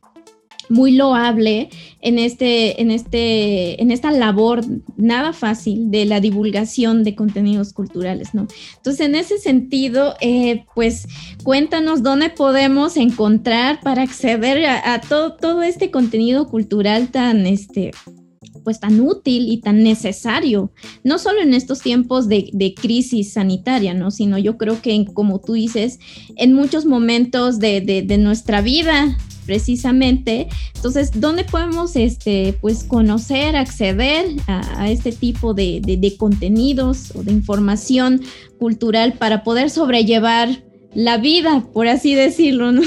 muy 0.70 0.92
loable 0.92 1.70
en 2.02 2.20
este, 2.20 2.82
en 2.82 2.92
este, 2.92 3.82
en 3.82 3.92
esta 3.92 4.12
labor 4.12 4.64
nada 4.98 5.34
fácil 5.34 5.92
de 5.92 6.06
la 6.06 6.20
divulgación 6.20 7.04
de 7.04 7.16
contenidos 7.16 7.74
culturales, 7.74 8.34
¿no? 8.34 8.48
Entonces, 8.78 9.06
en 9.06 9.16
ese 9.16 9.38
sentido, 9.38 10.16
eh, 10.22 10.66
pues 10.74 11.08
cuéntanos 11.44 12.04
dónde 12.04 12.30
podemos 12.30 12.98
encontrar 12.98 13.80
para 13.82 14.04
acceder 14.04 14.66
a, 14.66 15.02
todo, 15.02 15.34
todo 15.36 15.64
este 15.64 15.92
contenido 15.92 16.48
cultural 16.48 17.10
tan, 17.10 17.46
este, 17.46 17.92
pues 18.66 18.82
tan 18.82 19.00
útil 19.00 19.48
y 19.50 19.62
tan 19.62 19.82
necesario, 19.82 20.72
no 21.06 21.18
solo 21.20 21.42
en 21.42 21.54
estos 21.54 21.80
tiempos 21.80 22.28
de, 22.28 22.74
crisis 22.76 23.32
sanitaria, 23.32 23.94
¿no? 23.94 24.12
Sino 24.12 24.38
yo 24.38 24.58
creo 24.58 24.82
que, 24.82 25.06
como 25.14 25.40
tú 25.40 25.54
dices, 25.54 26.00
en 26.36 26.52
muchos 26.52 26.86
momentos 26.86 27.60
de, 27.60 27.80
de 27.82 28.18
nuestra 28.18 28.60
vida 28.60 29.16
precisamente. 29.46 30.48
Entonces, 30.76 31.12
¿dónde 31.16 31.44
podemos 31.44 31.96
este, 31.96 32.58
pues, 32.62 32.84
conocer, 32.84 33.56
acceder 33.56 34.26
a, 34.48 34.90
este 34.90 35.12
tipo 35.12 35.54
de, 35.54 36.16
contenidos 36.18 37.16
o 37.16 37.24
de 37.24 37.32
información 37.32 38.22
cultural 38.60 39.14
para 39.14 39.44
poder 39.44 39.70
sobrellevar 39.70 40.64
la 40.94 41.18
vida, 41.18 41.66
por 41.74 41.88
así 41.88 42.16
decirlo. 42.16 42.72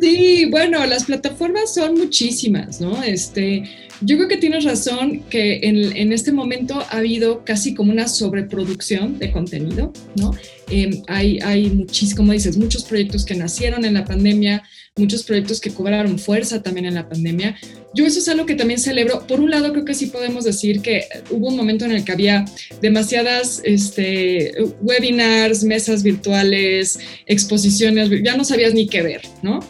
Sí, 0.00 0.46
bueno, 0.50 0.84
las 0.84 1.04
plataformas 1.04 1.72
son 1.72 1.94
muchísimas, 1.94 2.80
¿no? 2.80 3.02
Este, 3.02 3.64
yo 4.04 4.16
creo 4.16 4.28
que 4.28 4.36
tienes 4.36 4.64
razón 4.64 5.22
que 5.30 5.60
en, 5.62 6.12
este 6.12 6.32
momento 6.32 6.80
ha 6.90 6.98
habido 6.98 7.44
casi 7.44 7.74
como 7.74 7.92
una 7.92 8.08
sobreproducción 8.08 9.18
de 9.18 9.30
contenido, 9.30 9.92
¿no? 10.16 10.32
Em, 10.68 11.02
hay, 11.08 11.38
hay 11.40 11.70
muchísimos, 11.70 12.14
como 12.14 12.32
dices, 12.32 12.56
muchos 12.56 12.84
proyectos 12.84 13.24
que 13.24 13.34
nacieron 13.34 13.84
en 13.84 13.94
la 13.94 14.04
pandemia, 14.04 14.62
muchos 14.96 15.22
proyectos 15.22 15.60
que 15.60 15.70
cobraron 15.70 16.18
fuerza 16.18 16.62
también 16.62 16.86
en 16.86 16.94
la 16.94 17.08
pandemia. 17.08 17.56
Yo 17.94 18.06
eso 18.06 18.18
es 18.18 18.28
algo 18.28 18.46
que 18.46 18.54
también 18.54 18.80
celebro. 18.80 19.26
Por 19.26 19.40
un 19.40 19.50
lado, 19.50 19.72
creo 19.72 19.84
que 19.84 19.94
sí 19.94 20.06
podemos 20.06 20.44
decir 20.44 20.80
que 20.80 21.04
hubo 21.30 21.48
un 21.48 21.56
momento 21.56 21.84
en 21.84 21.92
el 21.92 22.04
que 22.04 22.12
había 22.12 22.44
demasiadas 22.80 23.60
este, 23.64 24.52
webinars, 24.80 25.64
mesas 25.64 26.02
virtuales, 26.02 26.98
exposiciones, 27.26 28.10
ya 28.22 28.36
no 28.36 28.44
sabías 28.44 28.74
ni 28.74 28.86
qué 28.86 29.02
ver, 29.02 29.22
¿no? 29.42 29.60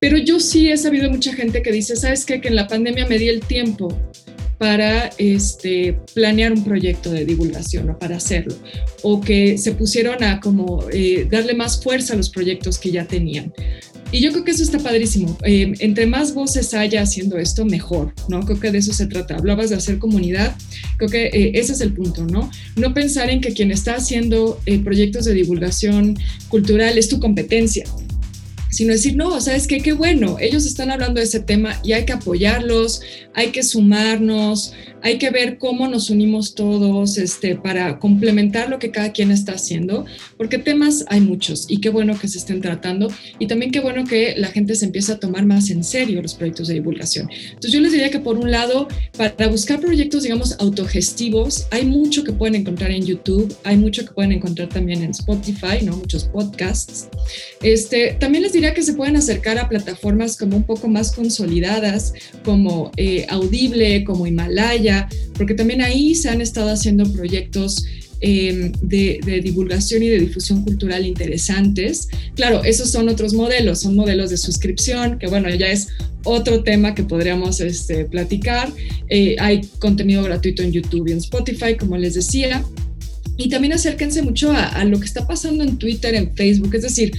Pero 0.00 0.16
yo 0.16 0.40
sí 0.40 0.70
he 0.70 0.76
sabido 0.78 1.10
mucha 1.10 1.34
gente 1.34 1.62
que 1.62 1.70
dice, 1.70 1.94
¿sabes 1.94 2.24
qué? 2.24 2.40
Que 2.40 2.48
en 2.48 2.56
la 2.56 2.66
pandemia 2.66 3.06
me 3.06 3.18
di 3.18 3.28
el 3.28 3.40
tiempo 3.40 3.94
para 4.56 5.10
este, 5.18 5.98
planear 6.14 6.52
un 6.52 6.64
proyecto 6.64 7.10
de 7.10 7.26
divulgación 7.26 7.90
o 7.90 7.98
para 7.98 8.16
hacerlo, 8.16 8.54
o 9.02 9.20
que 9.20 9.58
se 9.58 9.72
pusieron 9.72 10.24
a 10.24 10.40
como 10.40 10.86
eh, 10.90 11.26
darle 11.30 11.54
más 11.54 11.82
fuerza 11.82 12.14
a 12.14 12.16
los 12.16 12.30
proyectos 12.30 12.78
que 12.78 12.90
ya 12.90 13.06
tenían. 13.06 13.52
Y 14.10 14.20
yo 14.20 14.32
creo 14.32 14.44
que 14.44 14.50
eso 14.52 14.62
está 14.62 14.78
padrísimo. 14.78 15.36
Eh, 15.44 15.72
entre 15.80 16.06
más 16.06 16.32
voces 16.32 16.72
haya 16.72 17.02
haciendo 17.02 17.36
esto, 17.36 17.66
mejor, 17.66 18.14
¿no? 18.28 18.40
Creo 18.40 18.58
que 18.58 18.70
de 18.70 18.78
eso 18.78 18.92
se 18.94 19.06
trata. 19.06 19.36
Hablabas 19.36 19.68
de 19.70 19.76
hacer 19.76 19.98
comunidad, 19.98 20.56
creo 20.96 21.10
que 21.10 21.26
eh, 21.26 21.52
ese 21.54 21.74
es 21.74 21.80
el 21.82 21.92
punto, 21.92 22.24
¿no? 22.24 22.50
No 22.76 22.94
pensar 22.94 23.28
en 23.28 23.42
que 23.42 23.52
quien 23.52 23.70
está 23.70 23.96
haciendo 23.96 24.60
proyectos 24.82 25.26
de 25.26 25.34
divulgación 25.34 26.18
cultural 26.48 26.96
es 26.96 27.08
tu 27.08 27.20
competencia, 27.20 27.84
sino 28.70 28.92
decir, 28.92 29.16
no, 29.16 29.40
¿sabes 29.40 29.66
qué? 29.66 29.80
Qué 29.80 29.92
bueno, 29.92 30.36
ellos 30.40 30.66
están 30.66 30.90
hablando 30.90 31.20
de 31.20 31.26
ese 31.26 31.40
tema 31.40 31.80
y 31.82 31.92
hay 31.92 32.04
que 32.04 32.12
apoyarlos, 32.12 33.02
hay 33.34 33.48
que 33.48 33.62
sumarnos, 33.62 34.72
hay 35.02 35.18
que 35.18 35.30
ver 35.30 35.58
cómo 35.58 35.88
nos 35.88 36.10
unimos 36.10 36.54
todos 36.54 37.18
este, 37.18 37.56
para 37.56 37.98
complementar 37.98 38.68
lo 38.68 38.78
que 38.78 38.90
cada 38.90 39.12
quien 39.12 39.30
está 39.30 39.52
haciendo, 39.52 40.04
porque 40.36 40.58
temas 40.58 41.04
hay 41.08 41.20
muchos 41.20 41.66
y 41.68 41.80
qué 41.80 41.88
bueno 41.88 42.18
que 42.18 42.28
se 42.28 42.38
estén 42.38 42.60
tratando 42.60 43.08
y 43.38 43.46
también 43.46 43.70
qué 43.70 43.80
bueno 43.80 44.04
que 44.04 44.34
la 44.36 44.48
gente 44.48 44.74
se 44.74 44.86
empiece 44.86 45.12
a 45.12 45.18
tomar 45.18 45.46
más 45.46 45.70
en 45.70 45.84
serio 45.84 46.22
los 46.22 46.34
proyectos 46.34 46.68
de 46.68 46.74
divulgación. 46.74 47.28
Entonces 47.30 47.72
yo 47.72 47.80
les 47.80 47.92
diría 47.92 48.10
que 48.10 48.20
por 48.20 48.38
un 48.38 48.50
lado, 48.50 48.88
para 49.16 49.48
buscar 49.48 49.80
proyectos, 49.80 50.22
digamos, 50.22 50.56
autogestivos, 50.58 51.66
hay 51.70 51.86
mucho 51.86 52.24
que 52.24 52.32
pueden 52.32 52.56
encontrar 52.56 52.90
en 52.90 53.04
YouTube, 53.04 53.54
hay 53.64 53.76
mucho 53.76 54.04
que 54.04 54.12
pueden 54.12 54.32
encontrar 54.32 54.68
también 54.68 55.02
en 55.02 55.10
Spotify, 55.10 55.82
¿no? 55.82 55.96
Muchos 55.96 56.24
podcasts. 56.24 57.08
Este, 57.62 58.16
también 58.18 58.42
les 58.42 58.52
diría 58.52 58.59
diría 58.60 58.74
que 58.74 58.82
se 58.82 58.92
pueden 58.92 59.16
acercar 59.16 59.58
a 59.58 59.70
plataformas 59.70 60.36
como 60.36 60.54
un 60.54 60.64
poco 60.64 60.86
más 60.86 61.12
consolidadas, 61.12 62.12
como 62.44 62.92
eh, 62.98 63.24
Audible, 63.30 64.04
como 64.04 64.26
Himalaya, 64.26 65.08
porque 65.32 65.54
también 65.54 65.80
ahí 65.80 66.14
se 66.14 66.28
han 66.28 66.42
estado 66.42 66.68
haciendo 66.68 67.10
proyectos 67.10 67.86
em, 68.20 68.70
de, 68.82 69.40
divulgación 69.42 70.02
y 70.02 70.08
de 70.08 70.18
difusión 70.18 70.62
cultural 70.62 71.06
interesantes. 71.06 72.08
Claro, 72.34 72.62
esos 72.62 72.90
son 72.90 73.08
otros 73.08 73.32
modelos, 73.32 73.80
son 73.80 73.96
modelos 73.96 74.28
de 74.28 74.36
suscripción, 74.36 75.18
que 75.18 75.26
bueno, 75.26 75.48
ya 75.48 75.68
es 75.68 75.88
otro 76.24 76.62
tema 76.62 76.94
que 76.94 77.02
podríamos 77.02 77.62
este, 77.62 78.04
platicar. 78.04 78.70
Eh, 79.08 79.36
hay 79.38 79.62
contenido 79.78 80.22
gratuito 80.22 80.62
en 80.62 80.72
YouTube 80.72 81.08
y 81.08 81.12
en 81.12 81.18
Spotify, 81.18 81.78
como 81.78 81.96
les 81.96 82.12
decía. 82.12 82.62
Y 83.38 83.48
también 83.48 83.72
acérquense 83.72 84.20
mucho 84.20 84.52
a, 84.52 84.66
a, 84.66 84.84
lo 84.84 85.00
que 85.00 85.06
está 85.06 85.26
pasando 85.26 85.64
en 85.64 85.78
Twitter, 85.78 86.14
en 86.14 86.36
Facebook, 86.36 86.74
es 86.74 86.82
decir, 86.82 87.10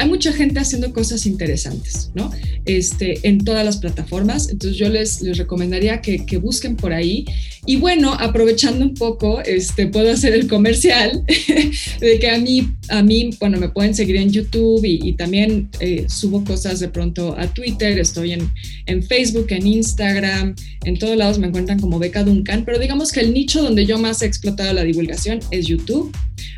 hay 0.00 0.08
mucha 0.08 0.32
gente 0.32 0.58
haciendo 0.58 0.94
cosas 0.94 1.26
interesantes, 1.26 2.10
¿no? 2.14 2.30
Este, 2.64 3.28
en 3.28 3.44
todas 3.44 3.66
las 3.66 3.76
plataformas. 3.76 4.48
Entonces 4.48 4.78
yo 4.78 4.88
les, 4.88 5.20
les 5.20 5.36
recomendaría 5.36 6.00
que, 6.00 6.24
que, 6.24 6.38
busquen 6.38 6.74
por 6.74 6.94
ahí. 6.94 7.26
Y 7.66 7.76
bueno, 7.76 8.14
aprovechando 8.14 8.82
un 8.82 8.94
poco, 8.94 9.42
este, 9.42 9.88
puedo 9.88 10.10
hacer 10.10 10.32
el 10.32 10.48
comercial 10.48 11.22
de 12.00 12.18
que 12.18 12.30
a 12.30 12.38
mí, 12.38 12.70
a 12.88 13.02
mí, 13.02 13.28
bueno, 13.38 13.58
me 13.58 13.68
pueden 13.68 13.94
seguir 13.94 14.16
en 14.16 14.30
YouTube 14.30 14.82
y, 14.86 15.12
también 15.12 15.68
eh, 15.80 16.06
subo 16.08 16.44
cosas 16.44 16.80
de 16.80 16.88
pronto 16.88 17.38
a 17.38 17.52
Twitter, 17.52 17.98
estoy 17.98 18.32
en, 18.32 18.50
en 18.86 19.02
Facebook, 19.02 19.48
en 19.50 19.66
Instagram, 19.66 20.54
en 20.86 20.98
todos 20.98 21.14
lados 21.14 21.38
me 21.38 21.48
encuentran 21.48 21.78
como 21.78 21.98
Beca 21.98 22.24
Duncan, 22.24 22.64
pero 22.64 22.78
digamos 22.78 23.12
que 23.12 23.20
el 23.20 23.34
nicho 23.34 23.62
donde 23.62 23.84
yo 23.84 23.98
más 23.98 24.22
he 24.22 24.26
explotado 24.26 24.72
la 24.72 24.82
divulgación 24.82 25.40
es 25.50 25.66
YouTube. 25.66 26.10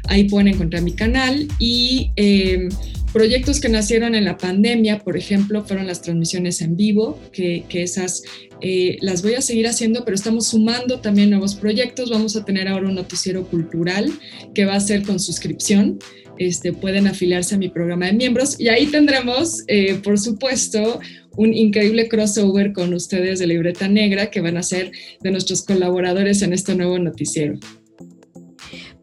Ahí 0.05 0.29
pueden 0.29 0.47
encontrar 0.47 0.83
mi 0.83 0.93
canal 0.93 1.49
y... 1.59 2.13
Eh, 2.15 2.69
Proyectos 3.13 3.61
que 3.61 3.69
nacieron 3.69 4.15
en 4.15 4.25
la 4.25 4.39
pandemia, 4.39 5.01
por 5.01 5.19
ejemplo, 5.19 5.63
fueron 5.65 5.87
las 5.87 6.01
transmisiones 6.01 6.63
en 6.63 6.77
vivo, 6.77 7.21
que, 7.31 7.65
esas 7.71 8.23
eh, 8.63 8.97
las 9.03 9.23
voy 9.23 9.35
a 9.35 9.43
seguir 9.43 9.67
haciendo, 9.67 10.05
pero 10.05 10.15
estamos 10.15 10.49
sumando 10.49 11.01
también 11.01 11.29
nuevos 11.29 11.55
proyectos. 11.55 12.11
Vamos 12.11 12.37
a 12.37 12.45
tener 12.45 12.69
ahora 12.69 12.89
un 12.89 12.95
noticiero 12.95 13.47
cultural 13.47 14.11
que 14.55 14.65
va 14.65 14.77
a 14.77 14.81
ser 14.81 15.03
con 15.03 15.21
suscripción. 15.21 15.99
Este, 16.39 16.73
pueden 16.73 17.07
afiliarse 17.07 17.55
a 17.55 17.59
mi 17.59 17.69
programa 17.69 18.07
de 18.07 18.15
miembros 18.15 18.59
y 18.59 18.69
ahí 18.69 18.87
tendremos, 18.87 19.65
eh, 19.69 19.97
por 20.03 20.19
supuesto, 20.19 20.99
un 21.37 21.53
increíble 21.53 22.09
crossover 22.09 22.73
con 22.73 22.95
ustedes 22.95 23.39
de 23.39 23.47
Libreta 23.47 23.87
Negra 23.89 24.31
que 24.31 24.41
van 24.41 24.57
a 24.57 24.63
ser 24.63 24.91
de 25.21 25.31
nuestros 25.31 25.63
colaboradores 25.63 26.41
en 26.41 26.55
este 26.55 26.75
nuevo 26.75 26.99
noticiero. 26.99 27.59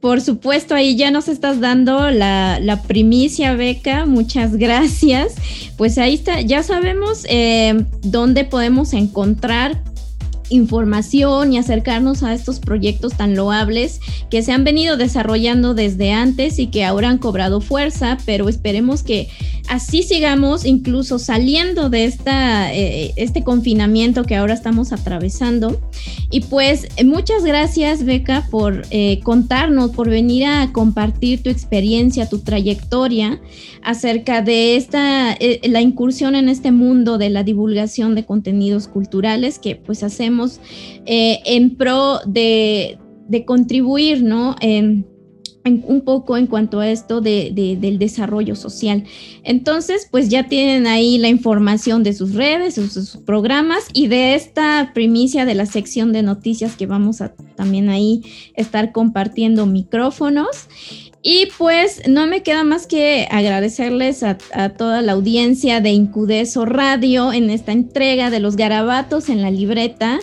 Por 0.02 0.22
supuesto, 0.22 0.76
ahí 0.76 0.96
ya 0.96 1.12
nos 1.12 1.28
estás 1.28 1.60
dando 1.60 2.10
la, 2.10 2.84
primicia, 2.88 3.56
Beca. 3.56 4.06
Muchas 4.06 4.56
gracias. 4.56 5.36
Pues 5.78 5.98
ahí 5.98 6.14
está, 6.14 6.42
ya 6.42 6.64
sabemos 6.64 7.26
eh, 7.30 7.86
dónde 8.02 8.46
podemos 8.46 8.94
encontrar 8.94 9.82
información 10.50 11.54
y 11.54 11.58
acercarnos 11.58 12.24
a 12.24 12.34
estos 12.34 12.60
proyectos 12.60 13.14
tan 13.14 13.36
loables 13.36 14.00
que 14.30 14.42
se 14.42 14.52
han 14.52 14.64
venido 14.64 14.98
desarrollando 14.98 15.74
desde 15.74 16.12
antes 16.12 16.60
y 16.60 16.68
que 16.68 16.86
ahora 16.86 17.10
han 17.10 17.18
cobrado 17.18 17.62
fuerza, 17.62 18.18
pero 18.26 18.50
esperemos 18.50 19.04
que 19.04 19.30
así 19.68 20.04
sigamos 20.04 20.66
incluso 20.66 21.20
saliendo 21.20 21.90
de 21.90 22.06
esta, 22.06 22.74
eh, 22.74 23.14
este 23.16 23.44
confinamiento 23.44 24.24
que 24.24 24.36
ahora 24.36 24.54
estamos 24.54 24.92
atravesando. 24.92 25.80
Y 26.32 26.42
pues 26.42 26.88
muchas 27.06 27.44
gracias 27.44 28.04
Beca 28.04 28.48
por 28.50 28.84
eh, 28.92 29.20
contarnos, 29.24 29.92
por 29.92 30.10
venir 30.10 30.46
a 30.46 30.72
compartir 30.72 31.44
tu 31.44 31.50
experiencia, 31.50 32.30
tu 32.30 32.40
trayectoria 32.40 33.40
acerca 33.82 34.42
de 34.42 34.76
esta, 34.76 35.34
eh, 35.34 35.62
la 35.70 35.82
incursión 35.82 36.36
en 36.36 36.50
este 36.50 36.72
mundo 36.72 37.18
de 37.18 37.30
la 37.30 37.44
divulgación 37.44 38.16
de 38.16 38.26
contenidos 38.26 38.88
culturales 38.88 39.60
que 39.60 39.76
pues 39.76 40.04
hacemos 40.04 40.38
eh, 41.06 41.39
en 41.45 41.75
pro 41.75 42.19
de, 42.25 42.97
contribuir, 43.45 44.23
¿no? 44.23 44.56
un 45.65 46.02
poco 46.02 46.38
en 46.38 46.47
cuanto 46.47 46.80
a 46.80 46.89
esto 46.89 47.21
del 47.21 47.99
desarrollo 47.99 48.56
social. 48.56 49.04
Entonces, 49.43 50.08
pues 50.10 50.30
ya 50.30 50.47
tienen 50.47 50.88
ahí 50.88 51.17
la 51.17 51.28
información 51.28 52.02
de 52.02 52.13
sus 52.13 52.34
redes, 52.34 52.75
sus, 52.75 52.93
sus, 52.93 53.17
programas 53.17 53.88
y 53.93 54.08
de 54.08 54.36
esta 54.36 54.91
primicia 54.93 55.45
de 55.45 55.56
la 55.56 55.65
sección 55.65 56.12
de 56.12 56.23
noticias 56.23 56.75
que 56.75 56.88
vamos 56.88 57.21
a 57.21 57.34
también 57.56 57.89
ahí 57.89 58.23
estar 58.56 58.91
compartiendo 58.91 59.65
micrófonos. 59.65 60.67
Y 61.21 61.47
pues 61.58 62.01
no 62.08 62.27
me 62.27 62.43
queda 62.43 62.63
más 62.63 62.88
que 62.88 63.27
agradecerles 63.29 64.23
a, 64.23 64.38
toda 64.77 65.01
la 65.01 65.13
audiencia 65.13 65.82
de 65.82 65.89
Incudeso 65.89 66.65
Radio 66.65 67.34
en 67.34 67.49
esta 67.49 67.73
entrega 67.73 68.29
de 68.29 68.39
los 68.39 68.55
garabatos 68.55 69.27
en 69.27 69.41
la 69.41 69.51
libreta 69.51 70.19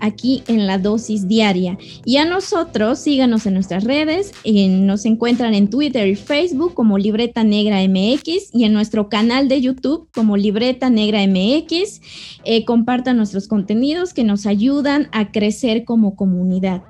aquí 0.00 0.42
en 0.46 0.66
la 0.66 0.78
dosis 0.78 1.28
diaria. 1.28 1.76
Y 2.04 2.16
a 2.16 2.24
nosotros, 2.24 2.98
síganos 3.00 3.46
en 3.46 3.54
nuestras 3.54 3.84
redes, 3.84 4.32
nos 4.46 5.04
encuentran 5.04 5.54
en 5.54 5.68
Twitter 5.68 6.06
y 6.08 6.14
Facebook 6.14 6.72
como 6.72 6.98
Libreta 6.98 7.44
Negra 7.44 7.80
MX 7.86 8.54
y 8.54 8.64
en 8.64 8.72
nuestro 8.72 9.08
canal 9.08 9.48
de 9.48 9.60
YouTube 9.60 10.08
como 10.14 10.36
Libreta 10.36 10.88
Negra 10.88 11.26
MX. 11.26 12.00
Eh, 12.44 12.64
compartan 12.64 13.16
nuestros 13.16 13.48
contenidos 13.48 14.14
que 14.14 14.24
nos 14.24 14.46
ayudan 14.46 15.08
a 15.12 15.30
crecer 15.32 15.84
como 15.84 16.16
comunidad. 16.16 16.82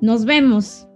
Nos 0.00 0.24
vemos. 0.24 0.88